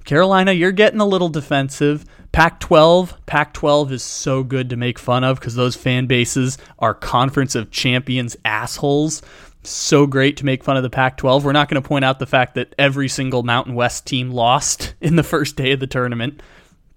[0.05, 2.05] Carolina, you're getting a little defensive.
[2.33, 6.59] Pac 12, Pac 12 is so good to make fun of because those fan bases
[6.79, 9.23] are Conference of Champions assholes
[9.63, 11.45] so great to make fun of the Pac 12.
[11.45, 14.95] We're not going to point out the fact that every single Mountain West team lost
[15.01, 16.43] in the first day of the tournament.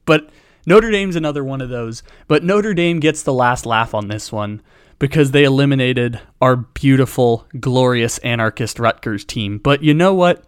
[0.05, 0.29] But
[0.65, 2.03] Notre Dame's another one of those.
[2.27, 4.61] But Notre Dame gets the last laugh on this one
[4.99, 9.57] because they eliminated our beautiful, glorious anarchist Rutgers team.
[9.57, 10.43] But you know what?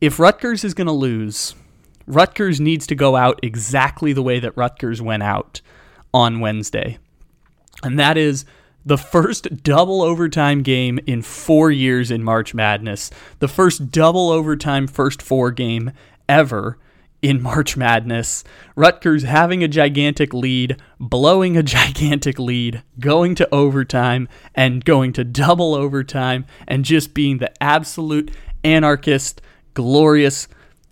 [0.00, 1.54] If Rutgers is going to lose,
[2.06, 5.60] Rutgers needs to go out exactly the way that Rutgers went out
[6.12, 6.98] on Wednesday.
[7.82, 8.44] And that is
[8.86, 14.86] the first double overtime game in four years in March Madness, the first double overtime
[14.86, 15.92] first four game
[16.28, 16.78] ever
[17.24, 18.44] in March Madness.
[18.76, 25.24] Rutgers having a gigantic lead, blowing a gigantic lead, going to overtime, and going to
[25.24, 28.30] double overtime, and just being the absolute
[28.62, 29.40] anarchist,
[29.72, 30.48] glorious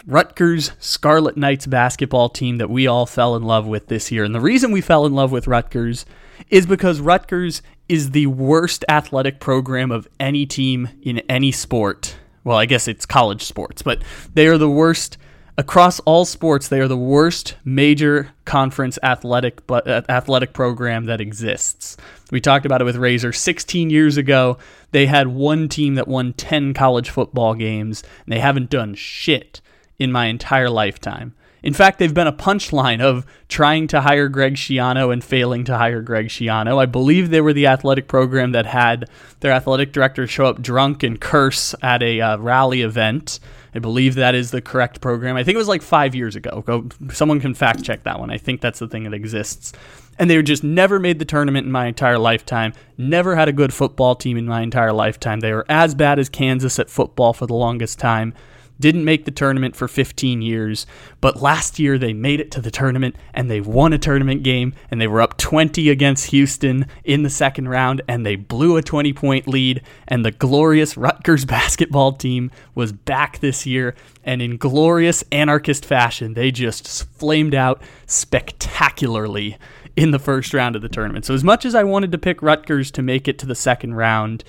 [0.07, 4.25] Rutgers Scarlet Knights basketball team that we all fell in love with this year.
[4.25, 6.07] And the reason we fell in love with Rutgers
[6.49, 12.17] is because Rutgers is the worst athletic program of any team in any sport.
[12.43, 15.19] Well, I guess it's college sports, but they are the worst
[15.59, 21.21] across all sports, they are the worst major conference athletic but uh, athletic program that
[21.21, 21.97] exists.
[22.31, 24.59] We talked about it with Razor 16 years ago.
[24.91, 29.61] They had one team that won 10 college football games, and they haven't done shit
[29.99, 31.35] in my entire lifetime.
[31.63, 35.79] In fact, they've been a punchline of trying to hire Greg Schiano and failing to
[35.79, 36.79] hire Greg Schiano.
[36.79, 39.09] I believe they were the athletic program that had
[39.41, 43.39] their athletic director show up drunk and curse at a uh, rally event.
[43.75, 45.37] I believe that is the correct program.
[45.37, 46.63] I think it was like five years ago.
[46.67, 48.31] Go, someone can fact check that one.
[48.31, 49.73] I think that's the thing that exists.
[50.19, 52.75] And they just never made the tournament in my entire lifetime.
[52.99, 55.41] Never had a good football team in my entire lifetime.
[55.41, 58.35] They were as bad as Kansas at football for the longest time
[58.83, 60.85] didn't make the tournament for 15 years,
[61.23, 64.75] but last year they made it to the tournament and they won a tournament game
[64.91, 68.83] and they were up 20 against Houston in the second round and they blew a
[68.83, 74.59] 20 point lead and the glorious Rutgers basketball team was back this year and in
[74.59, 79.57] glorious anarchist fashion they just flamed out spectacularly
[79.97, 81.25] in the first round of the tournament.
[81.25, 83.95] So as much as I wanted to pick Rutgers to make it to the second
[83.95, 84.43] round,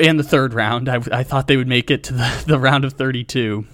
[0.00, 0.88] and the third round.
[0.88, 3.64] I, I thought they would make it to the, the round of 32.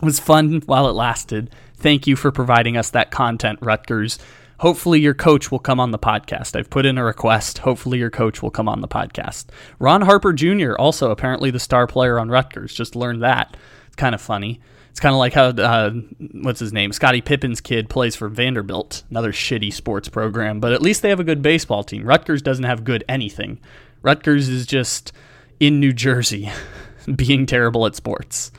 [0.00, 1.50] It was fun while it lasted.
[1.74, 4.18] Thank you for providing us that content, Rutgers.
[4.60, 6.56] Hopefully, your coach will come on the podcast.
[6.56, 7.58] I've put in a request.
[7.58, 9.46] Hopefully, your coach will come on the podcast.
[9.78, 13.56] Ron Harper Jr., also apparently the star player on Rutgers, just learned that.
[13.86, 14.60] It's kind of funny.
[14.90, 15.90] It's kind of like how, uh,
[16.42, 16.92] what's his name?
[16.92, 21.20] Scottie Pippen's kid plays for Vanderbilt, another shitty sports program, but at least they have
[21.20, 22.04] a good baseball team.
[22.04, 23.60] Rutgers doesn't have good anything.
[24.02, 25.12] Rutgers is just
[25.60, 26.50] in New Jersey
[27.16, 28.50] being terrible at sports.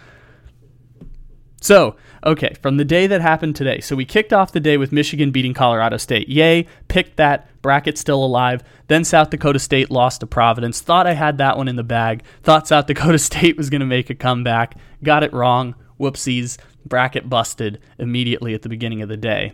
[1.62, 3.82] So, okay, from the day that happened today.
[3.82, 6.30] So we kicked off the day with Michigan beating Colorado State.
[6.30, 7.48] Yay, picked that.
[7.62, 8.64] Bracket still alive.
[8.88, 10.80] Then South Dakota State lost to Providence.
[10.80, 12.24] Thought I had that one in the bag.
[12.44, 14.76] Thought South Dakota State was going to make a comeback.
[15.04, 15.76] Got it wrong.
[16.00, 16.58] Whoopsies.
[16.86, 19.52] Bracket busted immediately at the beginning of the day.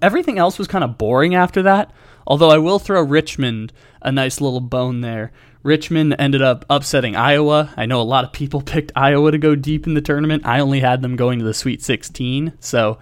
[0.00, 1.92] Everything else was kind of boring after that.
[2.26, 5.32] Although I will throw Richmond a nice little bone there.
[5.62, 7.72] Richmond ended up upsetting Iowa.
[7.76, 10.46] I know a lot of people picked Iowa to go deep in the tournament.
[10.46, 12.98] I only had them going to the Sweet 16, so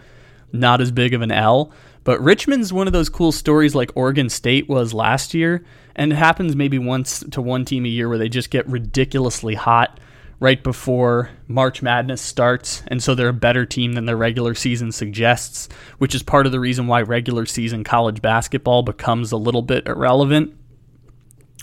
[0.52, 1.72] not as big of an L.
[2.04, 6.16] But Richmond's one of those cool stories like Oregon State was last year, and it
[6.16, 10.00] happens maybe once to one team a year where they just get ridiculously hot
[10.40, 14.90] right before March Madness starts, and so they're a better team than their regular season
[14.90, 15.68] suggests,
[15.98, 19.86] which is part of the reason why regular season college basketball becomes a little bit
[19.86, 20.54] irrelevant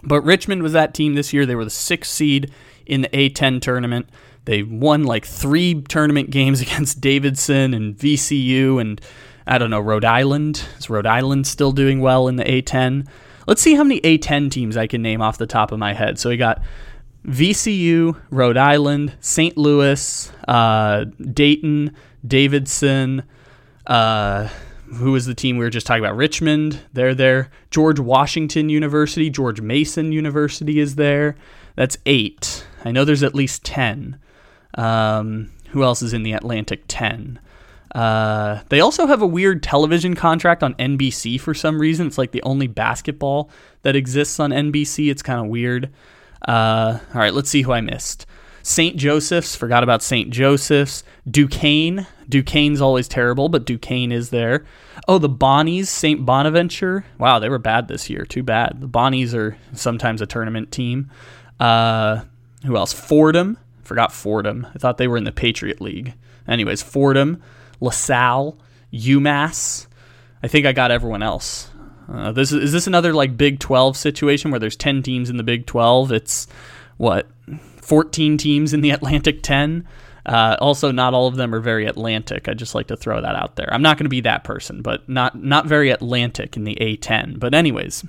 [0.08, 1.46] but Richmond was that team this year.
[1.46, 2.52] They were the sixth seed
[2.86, 4.10] in the A10 tournament.
[4.46, 9.02] They won like three tournament games against Davidson and VCU and
[9.46, 10.65] I don't know, Rhode Island.
[10.78, 13.08] Is Rhode Island still doing well in the A10?
[13.48, 16.20] Let's see how many A10 teams I can name off the top of my head.
[16.20, 16.62] So we got
[17.26, 19.58] VCU, Rhode Island, St.
[19.58, 23.24] Louis, uh, Dayton, Davidson,
[23.86, 24.50] uh,
[24.95, 26.15] who is the team we were just talking about?
[26.15, 27.50] Richmond, they're there.
[27.71, 31.36] George Washington University, George Mason University is there.
[31.76, 32.65] That's eight.
[32.86, 34.19] I know there's at least 10.
[34.76, 37.39] Um, who else is in the Atlantic 10?
[37.93, 42.08] Uh, they also have a weird television contract on NBC for some reason.
[42.08, 43.50] It's like the only basketball
[43.82, 45.10] that exists on NBC.
[45.10, 45.91] It's kind of weird.
[46.47, 48.26] Uh, all right, let's see who I missed.
[48.67, 48.97] St.
[48.97, 50.30] Joseph's, forgot about St.
[50.30, 51.06] Joseph's.
[51.25, 54.65] Duquesne, Duquesne's always terrible, but Duquesne is there.
[55.08, 56.25] Oh, the Bonnies, St.
[56.25, 57.06] Bonaventure.
[57.17, 58.25] Wow, they were bad this year.
[58.25, 58.82] Too bad.
[58.82, 61.10] The Bonnies are sometimes a tournament team.
[61.62, 62.23] Uh,
[62.65, 62.91] who else?
[62.91, 63.58] Fordham.
[63.84, 64.67] Forgot Fordham.
[64.75, 66.13] I thought they were in the Patriot League.
[66.45, 67.41] Anyways, Fordham,
[67.80, 68.60] LaSalle,
[68.91, 69.88] UMass.
[70.43, 71.71] I think I got everyone else.
[72.12, 75.43] Uh, this is this another like Big 12 situation where there's 10 teams in the
[75.43, 76.12] Big 12?
[76.12, 76.47] It's
[76.97, 77.27] what
[77.88, 79.88] 14 teams in the Atlantic 10.
[80.26, 82.50] Uh, also, not all of them are very Atlantic.
[82.50, 83.73] I just like to throw that out there.
[83.73, 87.39] I'm not going to be that person, but not not very Atlantic in the A10.
[87.39, 88.04] But anyways,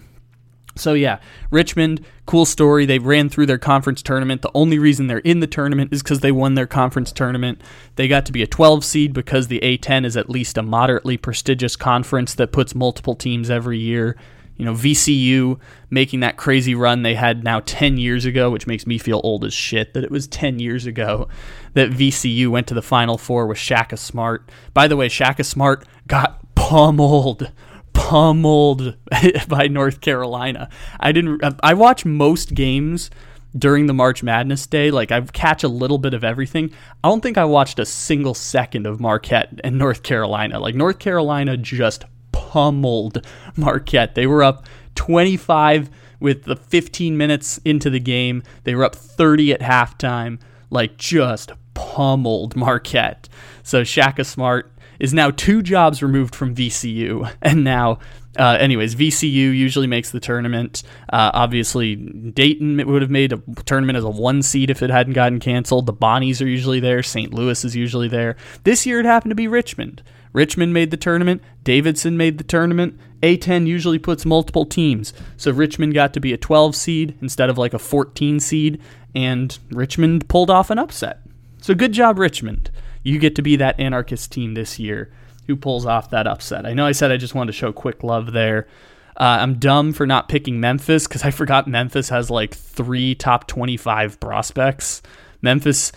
[0.74, 1.20] so yeah,
[1.52, 2.86] Richmond, cool story.
[2.86, 4.42] They ran through their conference tournament.
[4.42, 7.60] The only reason they're in the tournament is because they won their conference tournament.
[7.94, 11.16] They got to be a 12 seed because the A10 is at least a moderately
[11.16, 14.16] prestigious conference that puts multiple teams every year
[14.58, 18.86] you know, VCU making that crazy run they had now 10 years ago, which makes
[18.86, 21.28] me feel old as shit that it was 10 years ago
[21.74, 24.50] that VCU went to the Final Four with Shaka Smart.
[24.74, 27.52] By the way, Shaka Smart got pummeled,
[27.92, 28.96] pummeled
[29.48, 30.68] by North Carolina.
[30.98, 33.10] I didn't, I watch most games
[33.56, 34.90] during the March Madness day.
[34.90, 36.72] Like I catch a little bit of everything.
[37.04, 40.58] I don't think I watched a single second of Marquette and North Carolina.
[40.58, 42.04] Like North Carolina just
[42.48, 43.26] pummeled
[43.56, 44.14] Marquette.
[44.14, 48.42] They were up 25 with the 15 minutes into the game.
[48.64, 50.40] They were up 30 at halftime.
[50.70, 53.28] Like just pummeled Marquette.
[53.62, 57.98] So Shaka Smart is now two jobs removed from VCU, and now
[58.38, 60.84] uh, anyways, VCU usually makes the tournament.
[61.12, 65.14] Uh, obviously, Dayton would have made a tournament as a one seed if it hadn't
[65.14, 65.86] gotten canceled.
[65.86, 67.02] The Bonnies are usually there.
[67.02, 67.34] St.
[67.34, 68.36] Louis is usually there.
[68.62, 70.02] This year it happened to be Richmond.
[70.38, 71.42] Richmond made the tournament.
[71.64, 72.96] Davidson made the tournament.
[73.24, 75.12] A10 usually puts multiple teams.
[75.36, 78.80] So Richmond got to be a 12 seed instead of like a 14 seed,
[79.16, 81.22] and Richmond pulled off an upset.
[81.60, 82.70] So good job, Richmond.
[83.02, 85.10] You get to be that anarchist team this year
[85.48, 86.66] who pulls off that upset.
[86.66, 88.68] I know I said I just wanted to show quick love there.
[89.16, 93.48] Uh, I'm dumb for not picking Memphis because I forgot Memphis has like three top
[93.48, 95.02] 25 prospects.
[95.42, 95.90] Memphis,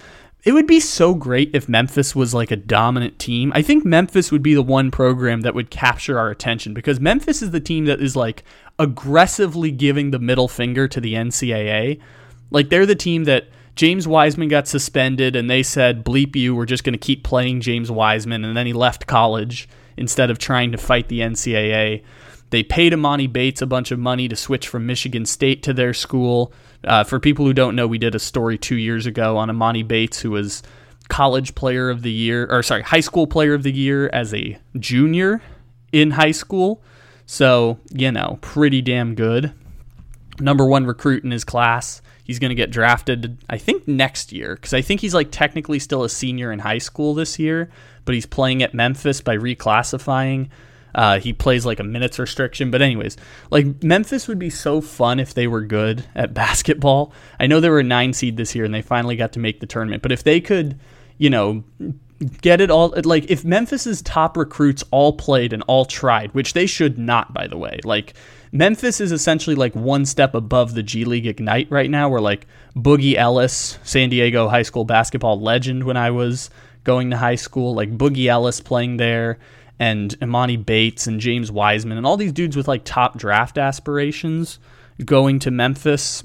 [0.44, 3.52] it would be so great if Memphis was like a dominant team.
[3.54, 7.42] I think Memphis would be the one program that would capture our attention because Memphis
[7.42, 8.44] is the team that is like
[8.80, 12.00] aggressively giving the middle finger to the NCAA.
[12.50, 16.66] Like they're the team that James Wiseman got suspended, and they said, bleep you, we're
[16.66, 18.44] just going to keep playing James Wiseman.
[18.44, 22.04] And then he left college instead of trying to fight the NCAA.
[22.50, 25.94] They paid Emoni Bates a bunch of money to switch from Michigan State to their
[25.94, 26.52] school.
[26.84, 29.88] Uh, for people who don't know, we did a story two years ago on Emoni
[29.88, 30.64] Bates, who was
[31.10, 34.58] college player of the year, or sorry, high school player of the year as a
[34.80, 35.42] junior
[35.92, 36.82] in high school.
[37.26, 39.54] So, you know, pretty damn good.
[40.40, 42.02] Number one recruit in his class.
[42.24, 45.80] He's going to get drafted, I think, next year because I think he's like technically
[45.80, 47.70] still a senior in high school this year,
[48.06, 50.50] but he's playing at Memphis by reclassifying.
[50.94, 52.72] Uh, he plays like a minutes restriction.
[52.72, 53.18] But, anyways,
[53.50, 57.14] like Memphis would be so fun if they were good at basketball.
[57.40, 59.60] I know they were a nine seed this year and they finally got to make
[59.60, 60.80] the tournament, but if they could,
[61.18, 61.64] you know,
[62.42, 66.66] get it all like if Memphis's top recruits all played and all tried, which they
[66.66, 67.80] should not by the way.
[67.84, 68.14] Like
[68.52, 72.48] Memphis is essentially like one step above the G League Ignite right now, where like
[72.76, 76.50] Boogie Ellis, San Diego high school basketball legend when I was
[76.84, 79.40] going to high school, like Boogie Ellis playing there,
[79.82, 84.60] and Emoni Bates and James Wiseman, and all these dudes with like top draft aspirations
[85.04, 86.24] going to Memphis.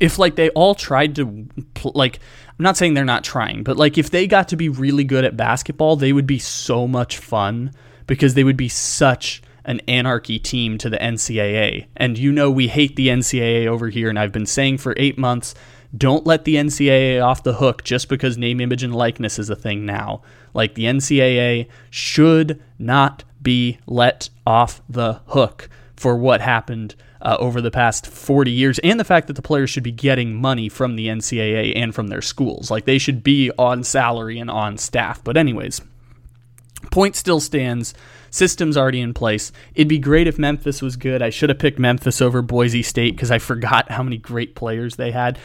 [0.00, 1.46] If like they all tried to
[1.84, 2.18] like
[2.58, 5.24] I'm not saying they're not trying, but like if they got to be really good
[5.24, 7.70] at basketball, they would be so much fun
[8.08, 11.86] because they would be such an anarchy team to the NCAA.
[11.96, 15.16] And you know we hate the NCAA over here, and I've been saying for eight
[15.16, 15.54] months
[15.96, 19.56] don't let the NCAA off the hook just because name, image, and likeness is a
[19.56, 20.22] thing now.
[20.52, 27.60] Like the NCAA should not be let off the hook for what happened uh, over
[27.60, 30.96] the past 40 years and the fact that the players should be getting money from
[30.96, 32.70] the NCAA and from their schools.
[32.70, 35.22] Like they should be on salary and on staff.
[35.24, 35.80] But, anyways,
[36.90, 37.94] point still stands
[38.30, 39.52] system's already in place.
[39.74, 41.22] It'd be great if Memphis was good.
[41.22, 44.96] I should have picked Memphis over Boise State because I forgot how many great players
[44.96, 45.38] they had.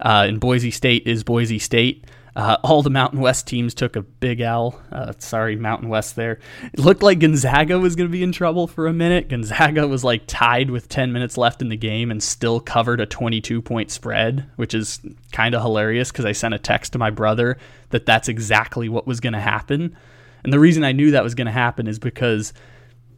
[0.00, 2.04] Uh, and Boise State is Boise State.
[2.36, 4.80] Uh, all the Mountain West teams took a big L.
[4.92, 6.38] Uh, sorry, Mountain West there.
[6.72, 9.28] It looked like Gonzaga was going to be in trouble for a minute.
[9.28, 13.06] Gonzaga was like tied with 10 minutes left in the game and still covered a
[13.06, 15.00] 22 point spread, which is
[15.32, 17.58] kind of hilarious because I sent a text to my brother
[17.90, 19.96] that that's exactly what was going to happen.
[20.42, 22.52] And the reason I knew that was going to happen is because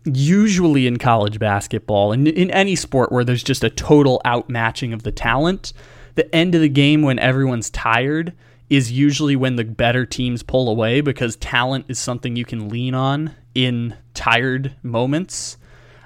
[0.05, 5.05] usually in college basketball and in any sport where there's just a total outmatching of
[5.05, 5.73] the talent,
[6.15, 8.33] the end of the game when everyone's tired
[8.69, 12.95] is usually when the better teams pull away because talent is something you can lean
[12.95, 15.59] on in tired moments.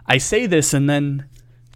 [0.07, 1.26] I say this and then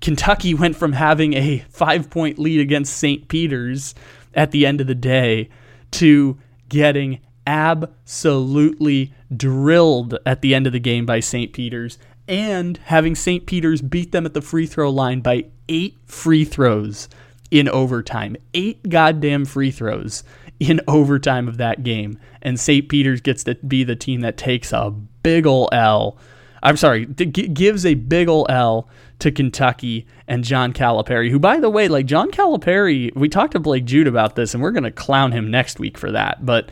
[0.00, 3.28] Kentucky went from having a 5-point lead against St.
[3.28, 3.94] Peter's
[4.34, 5.48] at the end of the day
[5.92, 11.52] to getting absolutely drilled at the end of the game by St.
[11.52, 13.44] Peter's and having St.
[13.44, 17.08] Peter's beat them at the free throw line by eight free throws
[17.50, 18.36] in overtime.
[18.54, 20.24] Eight goddamn free throws
[20.58, 22.18] in overtime of that game.
[22.42, 22.88] And St.
[22.88, 26.18] Peter's gets to be the team that takes a big ol' L.
[26.62, 28.88] I'm sorry, gives a big ol' L
[29.20, 33.60] to Kentucky and John Calipari, who, by the way, like John Calipari, we talked to
[33.60, 36.44] Blake Jude about this, and we're going to clown him next week for that.
[36.44, 36.70] But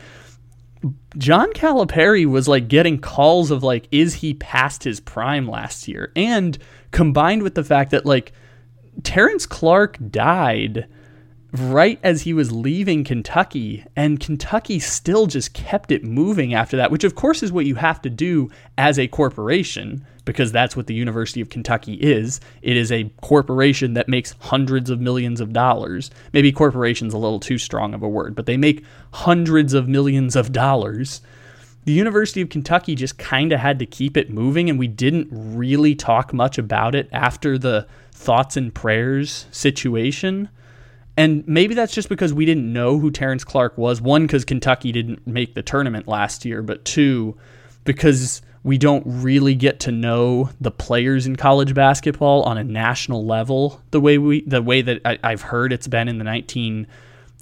[1.17, 6.11] John Calipari was like getting calls of like, is he past his prime last year?
[6.15, 6.57] And
[6.91, 8.31] combined with the fact that like
[9.03, 10.87] Terrence Clarke died
[11.51, 16.91] right as he was leaving Kentucky, and Kentucky still just kept it moving after that,
[16.91, 20.85] which of course is what you have to do as a corporation because that's what
[20.85, 22.39] the University of Kentucky is.
[22.61, 26.11] It is a corporation that makes hundreds of millions of dollars.
[26.33, 30.35] Maybe corporation's a little too strong of a word, but they make hundreds of millions
[30.35, 31.21] of dollars.
[31.85, 35.27] The University of Kentucky just kind of had to keep it moving, and we didn't
[35.31, 40.49] really talk much about it after the thoughts and prayers situation.
[41.17, 44.01] And maybe that's just because we didn't know who Terrence Clarke was.
[44.01, 47.37] One, because Kentucky didn't make the tournament last year, but two,
[47.83, 53.25] because we don't really get to know the players in college basketball on a national
[53.25, 56.23] level the way we the way that I, I've heard it's been in the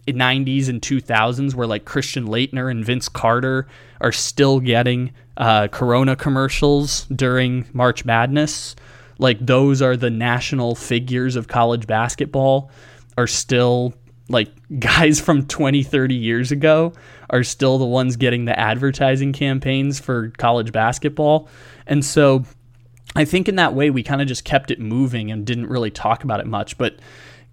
[0.08, 3.68] 1990s and 2000s where like Christian Laettner and Vince Carter
[4.02, 8.76] are still getting uh, Corona commercials during March Madness.
[9.20, 12.72] Like those are the national figures of college basketball
[13.18, 13.94] are still
[14.30, 14.50] like
[14.80, 16.94] guys from 20, 30 years ago
[17.30, 21.50] are still the ones getting the advertising campaigns for college basketball.
[21.86, 22.46] And so
[23.16, 25.92] I think in that way we kind of just kept it moving and didn't really
[25.92, 26.78] talk about it much.
[26.78, 27.00] But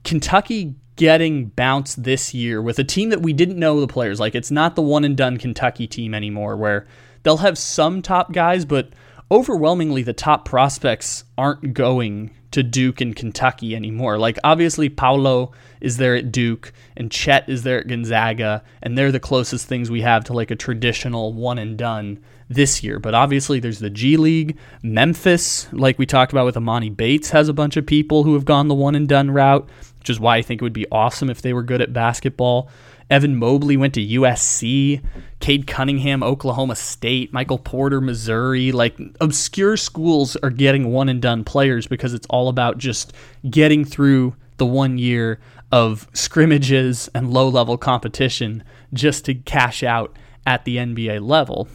[0.05, 4.21] Kentucky getting bounced this year with a team that we didn't know the players.
[4.21, 6.87] Like it's not the one and done Kentucky team anymore where
[7.23, 8.91] they'll have some top guys, but
[9.31, 14.17] overwhelmingly the top prospects aren't going to Duke and Kentucky anymore.
[14.17, 19.11] Like obviously Paolo is there at Duke and Chet is there at Gonzaga, and they're
[19.11, 23.01] the closest things we have to like a traditional one and done this year.
[23.01, 27.49] But obviously there's the G League, Memphis, like we talked about with Emoni Bates, has
[27.49, 29.69] a bunch of people who have gone the one and done route,
[30.05, 32.69] which is why I think it would be awesome if they were good at basketball.
[33.09, 35.03] Evan Mobley went to USC.
[35.41, 37.33] Cade Cunningham, Oklahoma State.
[37.33, 38.71] Michael Porter, Missouri.
[38.71, 43.15] Like obscure schools are getting one and done players because it's all about just
[43.49, 45.41] getting through the one year
[45.73, 50.15] of scrimmages and low level competition just to cash out
[50.47, 51.67] at the NBA level.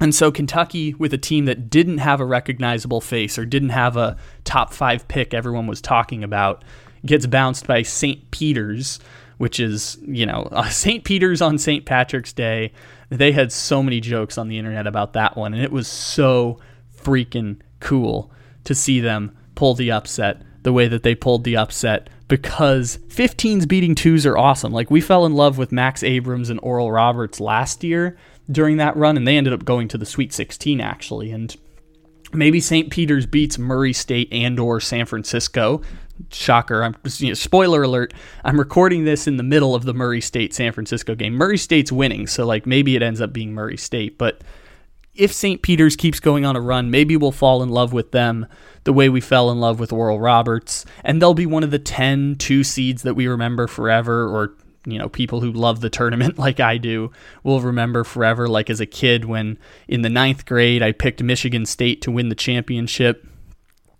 [0.00, 3.98] And so Kentucky, with a team that didn't have a recognizable face or didn't have
[3.98, 6.64] a top five pick everyone was talking about,
[7.04, 8.30] gets bounced by St.
[8.30, 8.98] Peter's
[9.42, 11.02] which is, you know, uh, St.
[11.02, 11.84] Peter's on St.
[11.84, 12.72] Patrick's Day.
[13.08, 16.60] They had so many jokes on the internet about that one, and it was so
[16.96, 18.30] freaking cool
[18.62, 23.66] to see them pull the upset the way that they pulled the upset because 15s
[23.66, 24.72] beating twos are awesome.
[24.72, 28.16] Like we fell in love with Max Abmas and Oral Roberts last year
[28.48, 31.32] during that run, and they ended up going to the Sweet 16 actually.
[31.32, 31.56] And
[32.32, 32.90] maybe St.
[32.90, 35.82] Peter's beats Murray State and or San Francisco
[36.30, 36.82] shocker.
[36.82, 38.14] I'm you know, spoiler alert.
[38.44, 41.34] I'm recording this in the middle of the Murray State San Francisco game.
[41.34, 44.42] Murray State's winning, so like maybe it ends up being Murray State, but
[45.14, 45.60] if St.
[45.60, 48.46] Peter's keeps going on a run, maybe we'll fall in love with them
[48.84, 51.78] the way we fell in love with Oral Roberts, and they'll be one of the
[51.78, 54.54] 10 two seeds that we remember forever, or
[54.86, 58.48] you know, people who love the tournament like I do will remember forever.
[58.48, 62.28] Like as a kid, when in the ninth grade I picked Michigan State to win
[62.28, 63.26] the championship,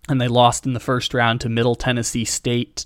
[0.09, 2.85] and they lost in the first round to Middle Tennessee State,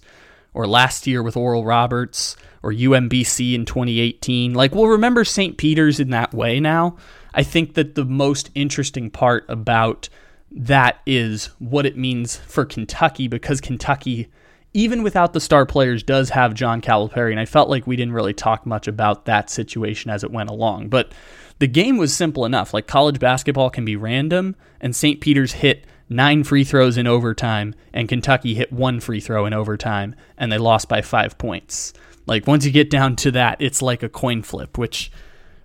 [0.54, 4.54] or last year with Oral Roberts, or UMBC in 2018.
[4.54, 5.58] Like, we'll remember St.
[5.58, 6.98] Peter's in that way now.
[7.34, 10.10] I think that the most interesting part about
[10.52, 14.30] that is what it means for Kentucky because Kentucky,
[14.74, 17.32] even without the star players, does have John Calipari.
[17.32, 20.50] And I felt like we didn't really talk much about that situation as it went
[20.50, 20.90] along.
[20.90, 21.12] But
[21.60, 22.74] the game was simple enough.
[22.74, 25.22] Like college basketball can be random, and St.
[25.22, 30.16] Peter's hit nine free throws in overtime, and Kentucky hit one free throw in overtime,
[30.38, 31.94] and they lost by five points.
[32.26, 35.12] Like, once you get down to that, it's like a coin flip, which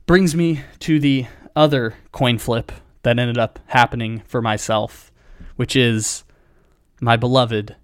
[0.07, 2.73] brings me to the other coin flip
[3.03, 5.11] that ended up happening for myself,
[5.57, 6.25] which is
[7.01, 7.77] my beloved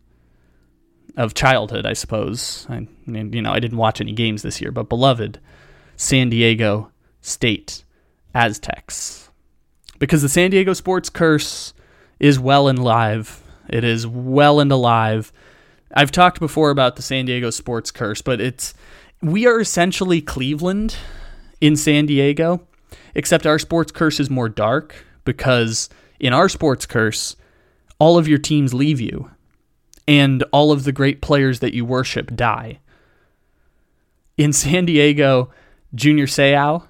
[1.17, 2.67] of childhood, I suppose.
[2.69, 5.41] I, you know, I didn't watch any games this year, but beloved
[5.97, 7.85] San Diego State
[8.33, 9.31] Aztecs.
[9.99, 11.75] Because the San Diego sports curse
[12.19, 13.43] is well and live.
[13.69, 15.33] It is well and alive.
[15.95, 18.75] I've talked before about the San Diego sports curse, but it's
[19.23, 20.97] we are essentially Cleveland
[21.61, 22.67] in San Diego,
[23.15, 25.89] except our sports curse is more dark because
[26.21, 27.37] in our sports curse,
[27.99, 29.31] all of your teams leave you
[30.07, 32.79] and all of the great players that you worship die.
[34.37, 35.51] In San Diego,
[35.95, 36.85] Junior Seau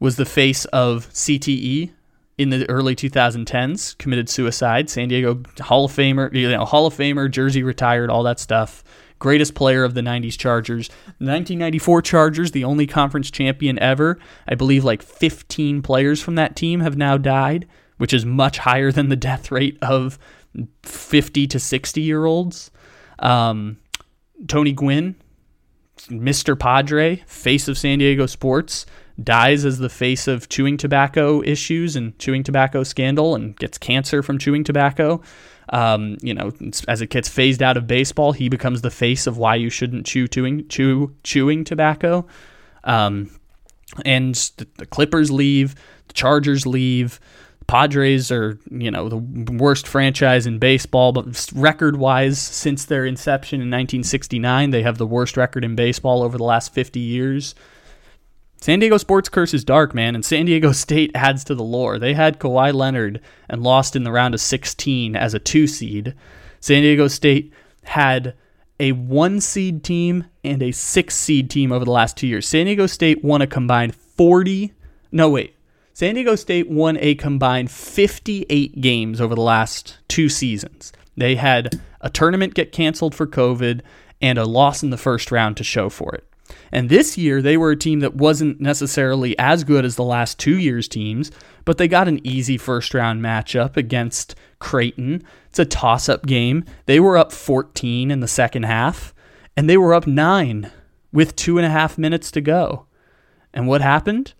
[0.00, 1.90] was the face of CTE,
[2.38, 4.88] in the early 2010s committed suicide.
[4.88, 8.84] San Diego Hall of Famer, you know, Hall of Famer, jersey retired, all that stuff.
[9.18, 10.88] Greatest player of the 90s Chargers.
[11.18, 14.18] 1994 Chargers, the only conference champion ever.
[14.46, 17.66] I believe like 15 players from that team have now died,
[17.96, 20.18] which is much higher than the death rate of
[20.84, 22.70] 50 to 60 year olds.
[23.18, 23.78] Um,
[24.46, 25.16] Tony Gwynn,
[26.06, 26.56] Mr.
[26.56, 28.86] Padre, face of San Diego sports,
[29.22, 34.22] dies as the face of chewing tobacco issues and chewing tobacco scandal and gets cancer
[34.22, 35.20] from chewing tobacco.
[35.70, 36.52] Um, you know,
[36.86, 40.06] as it gets phased out of baseball, he becomes the face of why you shouldn't
[40.06, 42.26] chew chewing, chew, chewing tobacco.
[42.84, 43.30] Um,
[44.04, 45.74] and the, Clippers leave,
[46.06, 47.20] the Chargers leave,
[47.66, 53.56] Padres are, you know, the worst franchise in baseball, but record wise, since their inception
[53.56, 57.54] in 1969, they have the worst record in baseball over the last 50 years.
[58.60, 61.98] San Diego sports curse is dark, man, and San Diego State adds to the lore.
[61.98, 66.14] They had Kawhi Leonard and lost in the round of 16 as a two seed.
[66.60, 67.52] San Diego State
[67.84, 68.34] had
[68.80, 72.48] a one seed team and a six seed team over the last two years.
[72.48, 74.72] San Diego State won a combined 40.
[75.12, 75.54] No, wait.
[75.92, 80.92] San Diego State won a combined 58 games over the last two seasons.
[81.16, 83.80] They had a tournament get canceled for COVID
[84.20, 86.27] and a loss in the first round to show for it.
[86.70, 90.38] And this year, they were a team that wasn't necessarily as good as the last
[90.38, 91.30] two years' teams,
[91.64, 95.22] but they got an easy first round matchup against Creighton.
[95.48, 96.64] It's a toss up game.
[96.86, 99.14] They were up 14 in the second half,
[99.56, 100.70] and they were up nine
[101.12, 102.86] with two and a half minutes to go.
[103.54, 104.34] And what happened?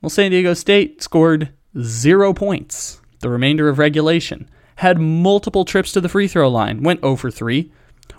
[0.00, 6.00] Well, San Diego State scored zero points the remainder of regulation, had multiple trips to
[6.00, 7.72] the free throw line, went 0 for 3,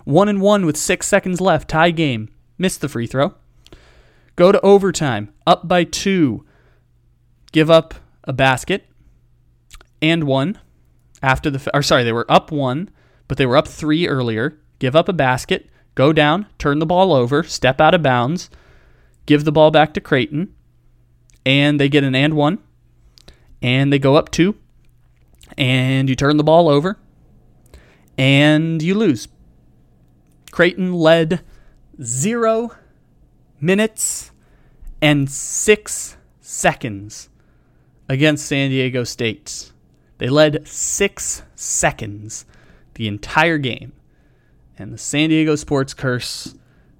[0.04, 2.28] 1 and 1 with 6 seconds left, tie game,
[2.60, 3.34] missed the free throw.
[4.36, 6.44] Go to overtime, up by 2,
[7.52, 7.94] give up
[8.24, 8.86] a basket
[10.00, 10.58] and one
[11.22, 12.88] after the or sorry, they were up 1,
[13.28, 17.12] but they were up 3 earlier, give up a basket, go down, turn the ball
[17.12, 18.48] over, step out of bounds,
[19.26, 20.54] give the ball back to Creighton
[21.44, 22.58] and they get an and one,
[23.62, 24.56] and they go up two,
[25.56, 26.98] and you turn the ball over,
[28.18, 29.28] and you lose.
[30.50, 31.42] Creighton led
[32.02, 32.72] zero
[33.60, 34.30] minutes
[35.02, 37.28] and six seconds
[38.08, 39.72] against San Diego State.
[40.18, 42.44] They led six seconds
[42.94, 43.92] the entire game.
[44.78, 46.54] And the San Diego sports curse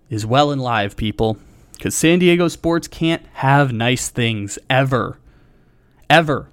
[0.08, 1.38] is well and live, people.
[1.72, 5.18] Because San Diego sports can't have nice things ever.
[6.08, 6.50] Ever.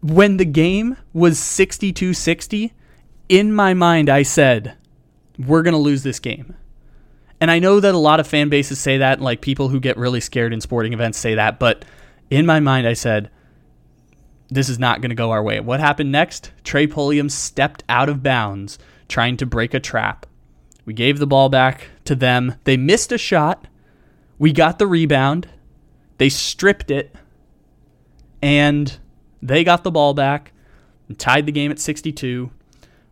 [0.00, 2.72] When the game was 62 60,
[3.28, 4.76] in my mind, I said,
[5.38, 6.56] we're going to lose this game.
[7.40, 9.96] And I know that a lot of fan bases say that, like people who get
[9.96, 11.84] really scared in sporting events say that, but
[12.30, 13.30] in my mind, I said,
[14.48, 15.60] this is not going to go our way.
[15.60, 16.52] What happened next?
[16.64, 18.78] Trey Pulliam stepped out of bounds
[19.08, 20.26] trying to break a trap.
[20.84, 22.54] We gave the ball back to them.
[22.64, 23.66] They missed a shot.
[24.38, 25.48] We got the rebound.
[26.18, 27.14] They stripped it.
[28.40, 28.96] And
[29.42, 30.52] they got the ball back
[31.08, 32.50] and tied the game at 62.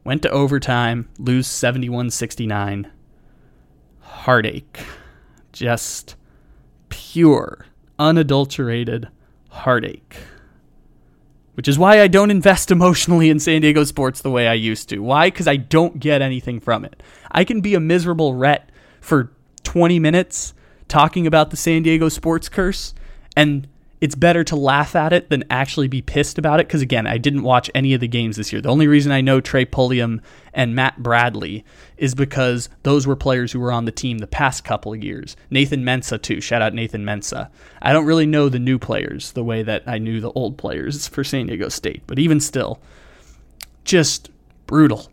[0.04, 2.90] Went to overtime, lose 71 69.
[4.04, 4.84] Heartache.
[5.52, 6.16] Just
[6.88, 7.66] pure,
[7.98, 9.08] unadulterated
[9.48, 10.16] heartache.
[11.54, 14.88] Which is why I don't invest emotionally in San Diego sports the way I used
[14.88, 14.98] to.
[14.98, 15.28] Why?
[15.28, 17.02] Because I don't get anything from it.
[17.30, 19.30] I can be a miserable ret for
[19.62, 20.54] 20 minutes
[20.88, 22.94] talking about the San Diego sports curse,
[23.36, 23.66] and
[24.00, 26.66] it's better to laugh at it than actually be pissed about it.
[26.66, 28.60] Because again, I didn't watch any of the games this year.
[28.60, 30.20] The only reason I know Trey Pulliam
[30.52, 31.64] and Matt Bradley
[31.96, 35.36] is because those were players who were on the team the past couple of years.
[35.50, 36.40] Nathan Mensah, too.
[36.40, 37.50] Shout out Nathan Mensah.
[37.80, 41.08] I don't really know the new players the way that I knew the old players
[41.08, 42.80] for San Diego State, but even still,
[43.84, 44.30] just
[44.66, 45.10] brutal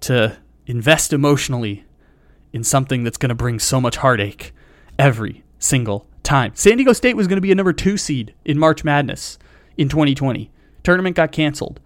[0.00, 1.84] to invest emotionally
[2.52, 4.52] in something that's going to bring so much heartache
[4.98, 6.52] every single time.
[6.54, 9.38] San Diego State was going to be a number two seed in March Madness
[9.76, 10.50] in 2020.
[10.82, 11.80] Tournament got canceled.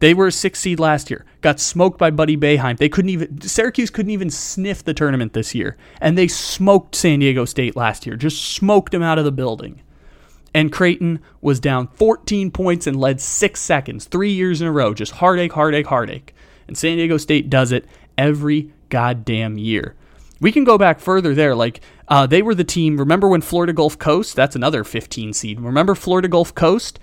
[0.00, 1.24] They were a six seed last year.
[1.40, 2.78] Got smoked by Buddy Boeheim.
[2.78, 7.20] They couldn't even Syracuse couldn't even sniff the tournament this year, and they smoked San
[7.20, 8.16] Diego State last year.
[8.16, 9.80] Just smoked them out of the building.
[10.52, 14.94] And Creighton was down 14 points and led six seconds, three years in a row.
[14.94, 16.34] Just heartache, heartache, heartache.
[16.68, 19.96] And San Diego State does it every goddamn year.
[20.44, 21.54] We can go back further there.
[21.54, 22.98] Like uh, they were the team.
[22.98, 24.36] Remember when Florida Gulf Coast?
[24.36, 25.58] That's another 15 seed.
[25.58, 26.98] Remember Florida Gulf Coast?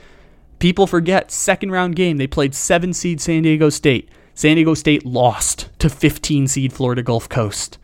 [0.59, 2.17] People forget second round game.
[2.17, 4.09] They played seven seed San Diego State.
[4.35, 7.79] San Diego State lost to 15 seed Florida Gulf Coast.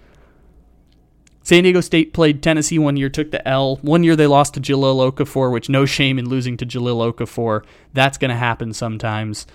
[1.42, 3.78] San Diego State played Tennessee one year, took the L.
[3.78, 7.66] One year they lost to Jahlil Okafor, which no shame in losing to Jahlil Okafor.
[7.94, 9.48] That's going to happen sometimes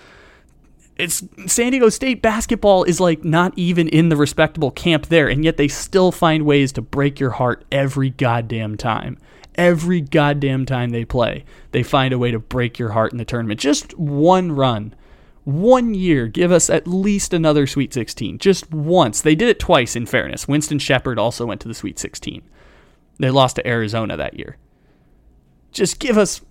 [0.97, 5.43] it's San Diego State basketball is like not even in the respectable camp there, and
[5.43, 9.17] yet they still find ways to break your heart every goddamn time.
[9.55, 13.25] Every goddamn time they play, they find a way to break your heart in the
[13.25, 13.59] tournament.
[13.59, 14.95] Just one run,
[15.43, 18.37] one year, give us at least another Sweet 16.
[18.39, 19.21] Just once.
[19.21, 20.47] They did it twice, in fairness.
[20.47, 22.41] Winston Shepard also went to the Sweet 16.
[23.19, 24.57] They lost to Arizona that year.
[25.71, 26.41] Just give us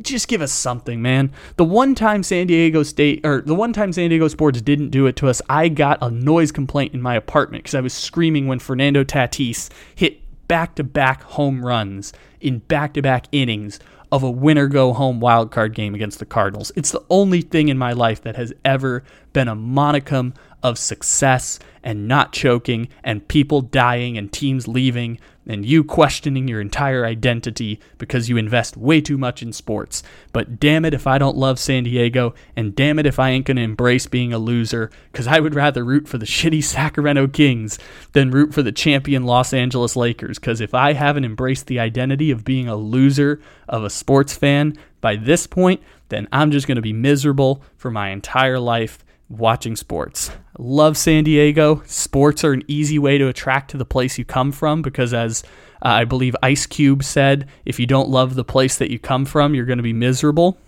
[0.00, 1.32] just give us something, man.
[1.56, 5.06] The one time San Diego State or the one time San Diego Sports didn't do
[5.06, 8.46] it to us, I got a noise complaint in my apartment because I was screaming
[8.46, 13.78] when Fernando Tatis hit back to back home runs in back to back innings
[14.12, 16.70] of a winner go home wild card game against the Cardinals.
[16.76, 21.58] It's the only thing in my life that has ever been a monicum of success
[21.82, 27.80] and not choking and people dying and teams leaving and you questioning your entire identity
[27.98, 30.02] because you invest way too much in sports.
[30.32, 33.46] But damn it if I don't love San Diego, and damn it if I ain't
[33.46, 37.28] going to embrace being a loser, because I would rather root for the shitty Sacramento
[37.28, 37.78] Kings
[38.12, 40.38] than root for the champion Los Angeles Lakers.
[40.38, 44.76] Because if I haven't embraced the identity of being a loser of a sports fan
[45.00, 49.76] by this point, then I'm just going to be miserable for my entire life watching
[49.76, 50.30] sports.
[50.58, 51.82] Love San Diego.
[51.86, 55.42] Sports are an easy way to attract to the place you come from because, as
[55.84, 59.24] uh, I believe Ice Cube said, if you don't love the place that you come
[59.24, 60.58] from, you're going to be miserable.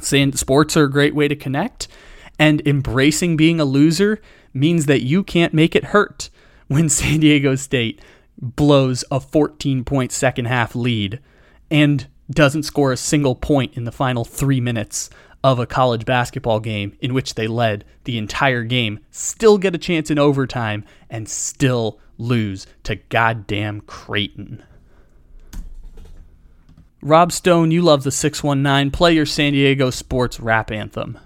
[0.00, 1.88] Saying sports are a great way to connect,
[2.38, 4.20] and embracing being a loser
[4.52, 6.28] means that you can't make it hurt
[6.66, 8.00] when San Diego State
[8.38, 11.20] blows a 14 point second half lead
[11.70, 15.08] and doesn't score a single point in the final three minutes
[15.46, 19.78] of a college basketball game in which they led the entire game, still get a
[19.78, 24.64] chance in overtime, and still lose to goddamn Creighton.
[27.00, 28.90] Rob Stone, you love the 619.
[28.90, 31.16] Play your San Diego sports rap anthem.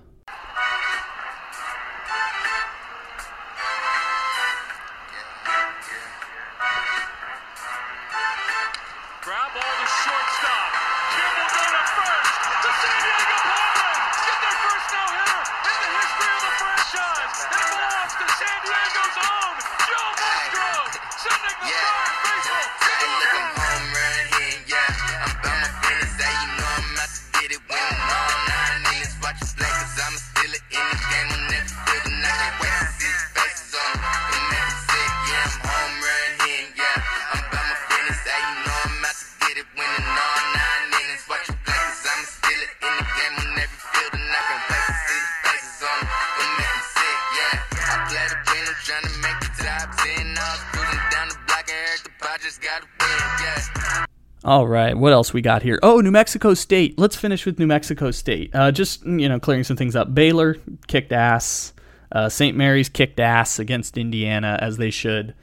[55.31, 55.79] Else we got here?
[55.83, 56.99] Oh, New Mexico State.
[56.99, 58.51] Let's finish with New Mexico State.
[58.53, 60.13] Uh, just you know, clearing some things up.
[60.13, 60.57] Baylor
[60.89, 61.73] kicked ass.
[62.11, 62.57] Uh, St.
[62.57, 65.35] Mary's kicked ass against Indiana as they should.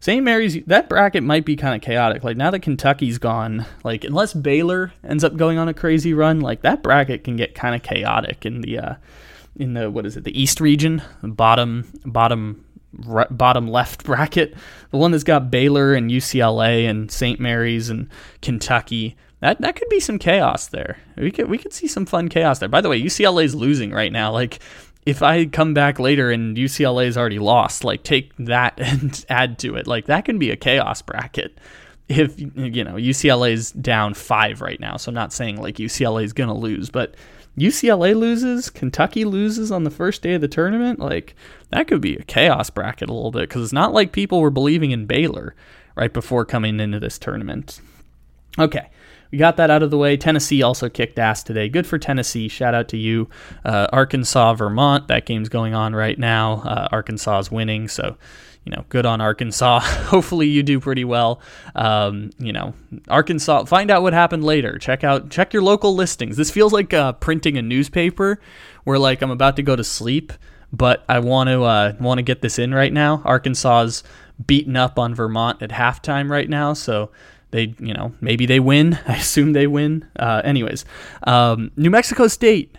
[0.00, 0.24] St.
[0.24, 2.24] Mary's that bracket might be kind of chaotic.
[2.24, 6.40] Like now that Kentucky's gone, like unless Baylor ends up going on a crazy run,
[6.40, 8.94] like that bracket can get kind of chaotic in the uh,
[9.54, 12.64] in the what is it the East region, bottom bottom
[13.30, 14.54] bottom left bracket,
[14.90, 17.38] the one that's got Baylor and UCLA and St.
[17.38, 18.08] Mary's and
[18.42, 19.16] Kentucky.
[19.40, 20.98] That that could be some chaos there.
[21.16, 22.68] We could we could see some fun chaos there.
[22.68, 24.32] By the way, UCLA's losing right now.
[24.32, 24.60] Like
[25.04, 29.76] if I come back later and UCLA's already lost, like take that and add to
[29.76, 29.86] it.
[29.86, 31.58] Like that can be a chaos bracket.
[32.08, 36.54] If you know UCLA's down five right now, so I'm not saying like UCLA's gonna
[36.54, 37.16] lose, but
[37.58, 41.34] UCLA loses, Kentucky loses on the first day of the tournament, like
[41.70, 44.50] that could be a chaos bracket a little bit because it's not like people were
[44.50, 45.54] believing in Baylor
[45.96, 47.80] right before coming into this tournament.
[48.58, 48.88] Okay,
[49.30, 50.16] we got that out of the way.
[50.16, 51.68] Tennessee also kicked ass today.
[51.68, 52.48] Good for Tennessee.
[52.48, 53.28] Shout out to you.
[53.64, 55.08] Uh, Arkansas, Vermont.
[55.08, 56.62] That game's going on right now.
[56.62, 58.16] Uh, Arkansas is winning, so
[58.66, 59.80] you know, good on Arkansas.
[60.08, 61.40] Hopefully, you do pretty well.
[61.74, 62.74] Um, you know,
[63.08, 63.64] Arkansas.
[63.64, 64.78] Find out what happened later.
[64.78, 66.36] Check out check your local listings.
[66.36, 68.40] This feels like uh, printing a newspaper,
[68.84, 70.32] where like I'm about to go to sleep,
[70.72, 73.22] but I want to uh, want to get this in right now.
[73.24, 74.02] Arkansas's
[74.44, 77.10] beaten up on Vermont at halftime right now, so
[77.56, 78.98] they you know maybe they win.
[79.08, 80.06] I assume they win.
[80.18, 80.84] Uh, anyways,
[81.24, 82.76] um, New Mexico State.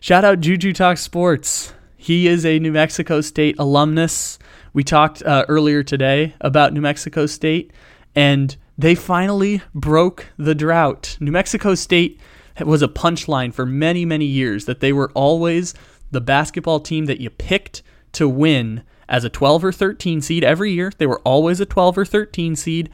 [0.00, 1.72] Shout out Juju Talk Sports.
[1.96, 4.38] He is a New Mexico State alumnus.
[4.72, 7.72] We talked uh, earlier today about New Mexico State,
[8.14, 11.16] and they finally broke the drought.
[11.20, 12.20] New Mexico State
[12.60, 15.74] was a punchline for many, many years that they were always
[16.10, 20.72] the basketball team that you picked to win as a 12 or 13 seed every
[20.72, 20.92] year.
[20.96, 22.90] They were always a 12 or 13 seed,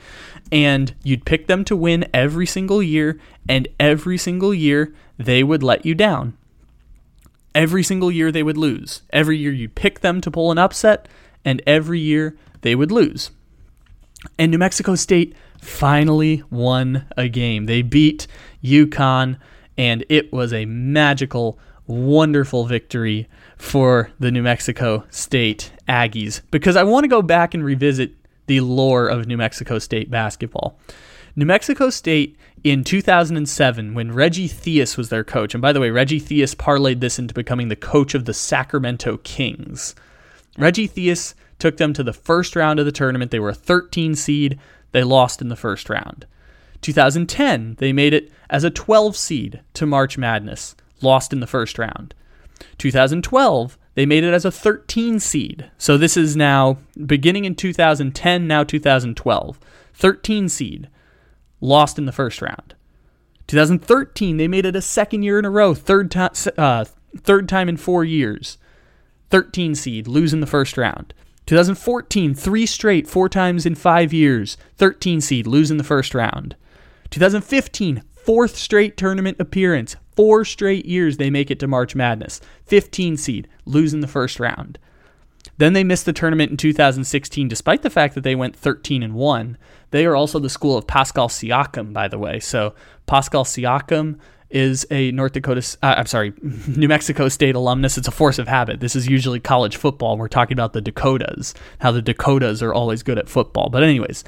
[0.52, 5.62] and you'd pick them to win every single year, and every single year they would
[5.62, 6.36] let you down.
[7.54, 9.02] Every single year they would lose.
[9.10, 11.08] Every year you'd pick them to pull an upset,
[11.44, 13.30] and every year they would lose.
[14.38, 17.64] And New Mexico State finally won a game.
[17.64, 18.26] They beat
[18.62, 19.38] UConn,
[19.78, 23.26] and it was a magical, wonderful victory
[23.56, 26.42] for the New Mexico State Aggies.
[26.50, 28.14] Because I want to go back and revisit
[28.46, 30.78] the lore of New Mexico State basketball.
[31.34, 35.90] New Mexico State in 2007, when Reggie Theus was their coach, and by the way,
[35.90, 39.94] Reggie Theus parlayed this into becoming the coach of the Sacramento Kings.
[40.58, 43.30] Reggie Theus took them to the first round of the tournament.
[43.30, 44.58] They were a 13 seed.
[44.92, 46.26] They lost in the first round.
[46.82, 51.78] 2010, they made it as a 12 seed to March Madness, lost in the first
[51.78, 52.14] round.
[52.78, 55.70] 2012, they made it as a 13 seed.
[55.78, 59.60] So this is now beginning in 2010, now 2012.
[59.94, 60.88] 13 seed,
[61.60, 62.74] lost in the first round.
[63.46, 66.84] 2013, they made it a second year in a row, third time, uh,
[67.18, 68.56] third time in four years.
[69.30, 71.12] 13 seed, lose in the first round.
[71.46, 74.56] 2014, three straight, four times in five years.
[74.76, 76.56] 13 seed, lose in the first round.
[77.10, 79.96] 2015, fourth straight tournament appearance.
[80.16, 82.40] Four straight years they make it to March Madness.
[82.66, 84.78] 15 seed, lose in the first round.
[85.58, 89.14] Then they missed the tournament in 2016, despite the fact that they went 13 and
[89.14, 89.58] 1.
[89.90, 92.40] They are also the school of Pascal Siakam, by the way.
[92.40, 92.74] So
[93.06, 94.18] Pascal Siakam
[94.50, 96.32] is a North Dakota, uh, I'm sorry,
[96.66, 97.98] New Mexico State alumnus.
[97.98, 98.80] It's a force of habit.
[98.80, 100.16] This is usually college football.
[100.16, 103.70] We're talking about the Dakotas, how the Dakotas are always good at football.
[103.70, 104.24] But, anyways,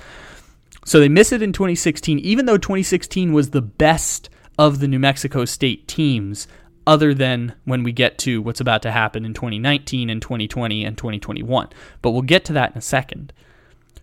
[0.85, 4.28] so they miss it in 2016, even though 2016 was the best
[4.59, 6.47] of the New Mexico State teams,
[6.87, 10.99] other than when we get to what's about to happen in 2019 and 2020 and
[10.99, 11.68] 2021.
[12.03, 13.32] But we'll get to that in a second.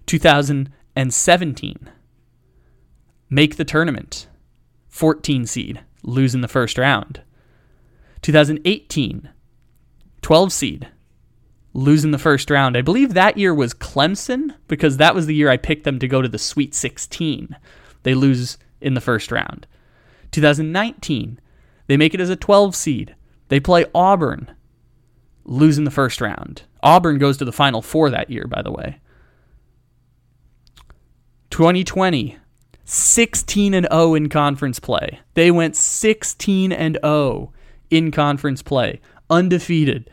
[0.08, 1.90] 2017,
[3.30, 4.28] make the tournament,
[4.90, 7.22] 14 seed, lose in the first round.
[8.24, 9.30] 2018,
[10.22, 10.90] 12 seed,
[11.74, 12.76] lose in the first round.
[12.76, 16.08] I believe that year was Clemson because that was the year I picked them to
[16.08, 17.56] go to the Sweet 16.
[18.04, 19.68] They lose in the first round.
[20.32, 21.40] 2019,
[21.88, 23.16] they make it as a 12 seed.
[23.50, 24.52] They play Auburn,
[25.44, 26.64] lose in the first round.
[26.82, 29.00] Auburn goes to the Final Four that year, by the way.
[31.52, 32.38] 2020,
[32.86, 35.20] 16 and 0 in conference play.
[35.34, 37.52] They went 16 and 0
[37.90, 40.10] in conference play, undefeated.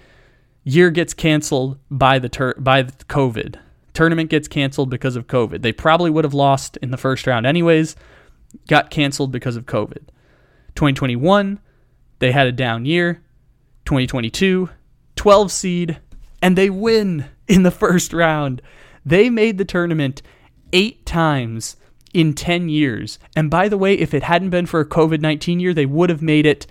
[0.69, 3.57] Year gets canceled by the tur- by the COVID.
[3.95, 5.62] Tournament gets canceled because of COVID.
[5.62, 7.97] They probably would have lost in the first round anyways.
[8.69, 10.09] Got canceled because of COVID.
[10.75, 11.59] 2021,
[12.19, 13.23] they had a down year.
[13.87, 14.69] 2022,
[15.16, 16.01] 12 seed,
[16.43, 18.61] and they win in the first round.
[19.07, 20.21] They made the tournament
[20.75, 21.79] eight times
[22.12, 23.19] in 10 years.
[23.35, 26.11] And by the way, if it hadn't been for a COVID 19 year, they would
[26.11, 26.66] have made it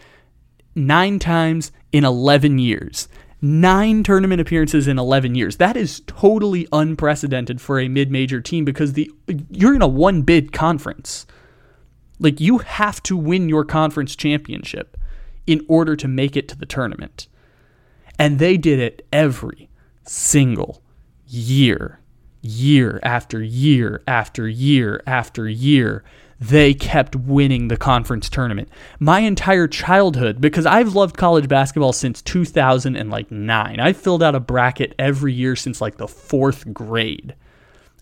[0.75, 3.07] nine times in 11 years.
[3.39, 5.57] Nine tournament appearances in 11 years.
[5.57, 9.11] That is totally unprecedented for a mid major team because the
[9.51, 11.27] you're in a one bid conference.
[12.19, 14.97] Like you have to win your conference championship
[15.45, 17.27] in order to make it to the tournament.
[18.17, 19.69] And they did it every
[20.03, 20.81] single
[21.27, 21.99] year,
[22.41, 26.03] year after year after year after year.
[26.39, 28.69] They kept winning the conference tournament.
[28.99, 33.79] My entire childhood, because I've loved college basketball since 2009.
[33.79, 37.33] I filled out a bracket every year since like the fourth grade.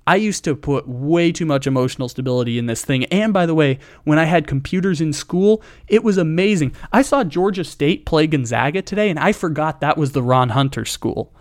[0.07, 3.05] I used to put way too much emotional stability in this thing.
[3.05, 6.75] And by the way, when I had computers in school, it was amazing.
[6.91, 10.85] I saw Georgia State play Gonzaga today, and I forgot that was the Ron Hunter
[10.85, 11.33] school.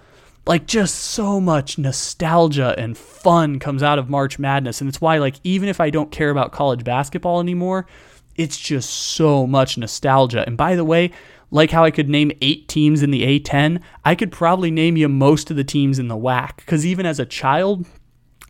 [0.47, 4.81] Like, just so much nostalgia and fun comes out of March Madness.
[4.81, 7.87] And it's why, like, even if I don't care about college basketball anymore,
[8.37, 10.45] it's just so much nostalgia.
[10.47, 11.13] And by the way,
[11.51, 15.09] like how I could name eight teams in the A10, I could probably name you
[15.09, 16.57] most of the teams in the WAC.
[16.57, 17.87] Because even as a child,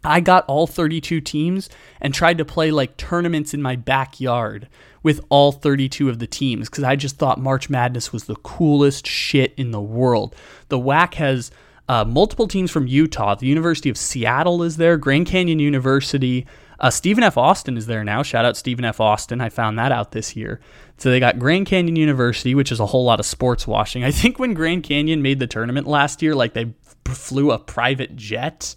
[0.02, 1.68] I got all 32 teams
[2.00, 4.68] and tried to play like tournaments in my backyard
[5.02, 9.06] with all 32 of the teams because I just thought March Madness was the coolest
[9.06, 10.34] shit in the world.
[10.68, 11.50] The WAC has
[11.88, 13.34] uh, multiple teams from Utah.
[13.34, 16.46] The University of Seattle is there, Grand Canyon University.
[16.80, 17.36] Uh, Stephen F.
[17.36, 18.22] Austin is there now.
[18.22, 19.00] Shout out Stephen F.
[19.00, 19.40] Austin.
[19.40, 20.60] I found that out this year.
[20.98, 24.04] So they got Grand Canyon University, which is a whole lot of sports washing.
[24.04, 26.74] I think when Grand Canyon made the tournament last year, like they
[27.06, 28.74] flew a private jet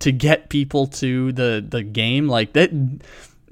[0.00, 2.70] to get people to the the game like that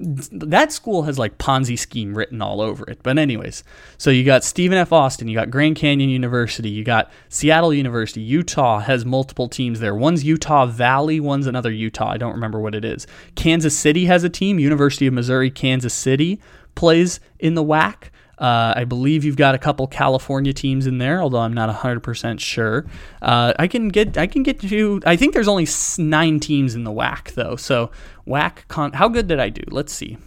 [0.01, 2.99] that school has like Ponzi scheme written all over it.
[3.03, 3.63] But anyways,
[3.97, 4.91] so you got Stephen F.
[4.91, 8.21] Austin, you got Grand Canyon University, you got Seattle University.
[8.21, 9.95] Utah has multiple teams there.
[9.95, 12.09] One's Utah Valley, one's another Utah.
[12.09, 13.05] I don't remember what it is.
[13.35, 14.59] Kansas City has a team.
[14.59, 16.41] University of Missouri Kansas City
[16.75, 18.09] plays in the WAC.
[18.41, 22.39] Uh, I believe you've got a couple California teams in there, although I'm not 100%
[22.39, 22.87] sure.
[23.21, 24.99] Uh, I can get I can get you.
[25.05, 25.67] I think there's only
[25.99, 27.55] nine teams in the WAC though.
[27.55, 27.91] So
[28.27, 29.61] WAC, con- how good did I do?
[29.67, 30.17] Let's see.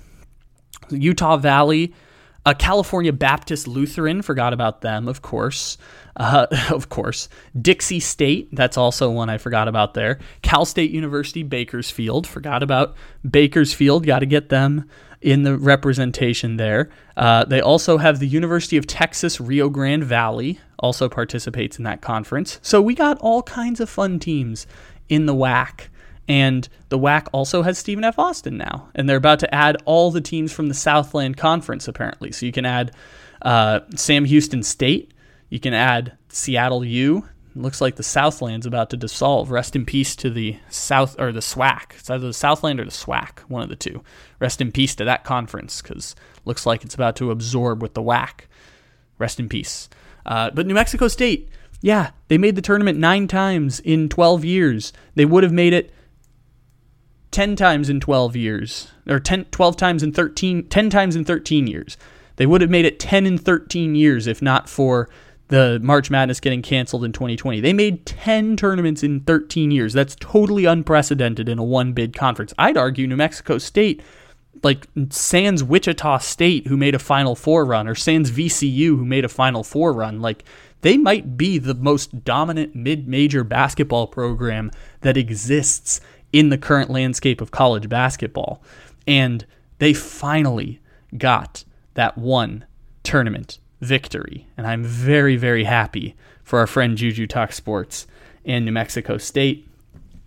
[0.90, 1.92] Utah Valley,
[2.46, 5.76] uh, California Baptist Lutheran, forgot about them, of course.
[6.14, 7.28] Uh, of course.
[7.60, 10.20] Dixie State, that's also one I forgot about there.
[10.42, 12.94] Cal State University, Bakersfield, forgot about
[13.28, 14.88] Bakersfield, got to get them
[15.24, 16.90] in the representation there.
[17.16, 22.02] Uh, they also have the University of Texas Rio Grande Valley, also participates in that
[22.02, 22.60] conference.
[22.60, 24.66] So we got all kinds of fun teams
[25.08, 25.88] in the WAC.
[26.28, 28.18] And the WAC also has Stephen F.
[28.18, 32.30] Austin now, and they're about to add all the teams from the Southland Conference apparently.
[32.30, 32.92] So you can add
[33.40, 35.14] uh, Sam Houston State,
[35.48, 37.26] you can add Seattle U.
[37.57, 39.50] Looks like the Southland's about to dissolve.
[39.50, 41.92] Rest in peace to the South or the SWAC.
[41.98, 44.02] It's either the Southland or the SWAC, one of the two.
[44.40, 48.02] Rest in peace to that conference because looks like it's about to absorb with the
[48.02, 48.46] WAC.
[49.18, 49.88] Rest in peace.
[50.26, 51.48] Uh, but New Mexico State,
[51.80, 54.92] yeah, they made the tournament nine times in 12 years.
[55.14, 55.92] They would have made it
[57.30, 61.66] 10 times in 12 years, or 10, 12 times in 13, 10 times in 13
[61.68, 61.96] years.
[62.36, 65.09] They would have made it 10 in 13 years if not for
[65.49, 67.61] the March Madness getting canceled in 2020.
[67.61, 69.92] They made 10 tournaments in 13 years.
[69.92, 72.55] That's totally unprecedented in a one bid conference.
[72.59, 74.03] I'd argue New Mexico State,
[74.62, 79.24] like Sans Wichita State, who made a Final Four run, or Sans VCU, who made
[79.24, 80.45] a Final Four run, like
[80.80, 84.70] they might be the most dominant mid major basketball program
[85.01, 86.01] that exists
[86.32, 88.62] in the current landscape of college basketball.
[89.07, 89.47] And
[89.78, 90.80] they finally
[91.16, 91.64] got
[91.95, 92.64] that one
[93.03, 94.46] tournament victory.
[94.56, 98.06] And I'm very, very happy for our friend Juju Talk Sports
[98.44, 99.68] in New Mexico State.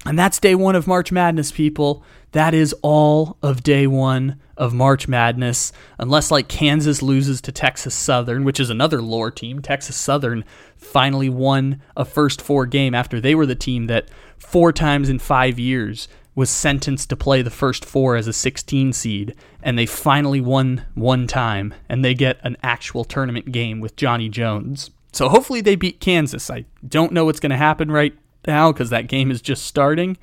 [0.05, 2.03] And that's day one of March Madness, people.
[2.31, 5.71] That is all of day one of March Madness.
[5.97, 9.61] Unless, like, Kansas loses to Texas Southern, which is another lore team.
[9.61, 10.43] Texas Southern
[10.75, 15.19] finally won a first four game after they were the team that four times in
[15.19, 16.07] five years
[16.37, 20.85] was sentenced to play the first four as a 16 seed, and they finally won
[20.93, 24.91] one time, and they get an actual tournament game with Johnny Jones.
[25.11, 26.51] So hopefully they beat Kansas.
[26.51, 28.15] I don't know what's going to happen right
[28.45, 30.15] now because that game is just starting,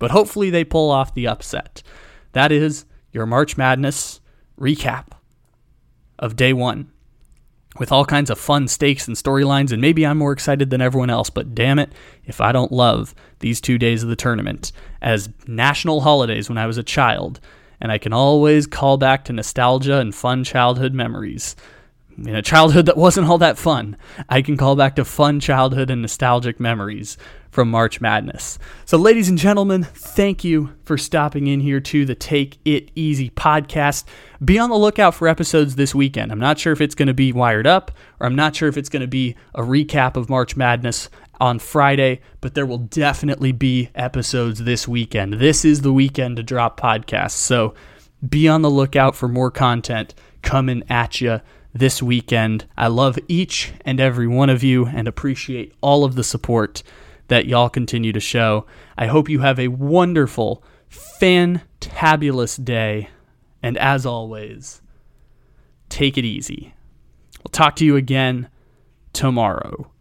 [0.00, 1.84] but hopefully they pull off the upset.
[2.32, 4.20] That is your March Madness
[4.58, 5.12] recap
[6.18, 6.90] of day one
[7.78, 11.10] with all kinds of fun stakes and storylines, and maybe I'm more excited than everyone
[11.10, 11.92] else, but damn it
[12.24, 16.66] if I don't love these two days of the tournament as national holidays when I
[16.66, 17.40] was a child,
[17.80, 21.56] and I can always call back to nostalgia and fun childhood memories.
[22.18, 23.96] In a childhood that wasn't all that fun,
[24.28, 27.16] I can call back to fun childhood and nostalgic memories
[27.50, 28.58] from March Madness.
[28.84, 33.30] So, ladies and gentlemen, thank you for stopping in here to the Take It Easy
[33.30, 34.04] podcast.
[34.44, 36.32] Be on the lookout for episodes this weekend.
[36.32, 38.76] I'm not sure if it's going to be wired up or I'm not sure if
[38.76, 41.08] it's going to be a recap of March Madness
[41.40, 45.34] on Friday, but there will definitely be episodes this weekend.
[45.34, 47.32] This is the weekend to drop podcasts.
[47.32, 47.74] So,
[48.26, 51.40] be on the lookout for more content coming at you
[51.72, 52.66] this weekend.
[52.76, 56.82] I love each and every one of you and appreciate all of the support
[57.28, 58.66] that y'all continue to show.
[58.96, 63.08] I hope you have a wonderful, fantabulous day.
[63.62, 64.82] And as always,
[65.88, 66.74] take it easy.
[67.38, 68.48] We'll talk to you again
[69.12, 69.91] tomorrow.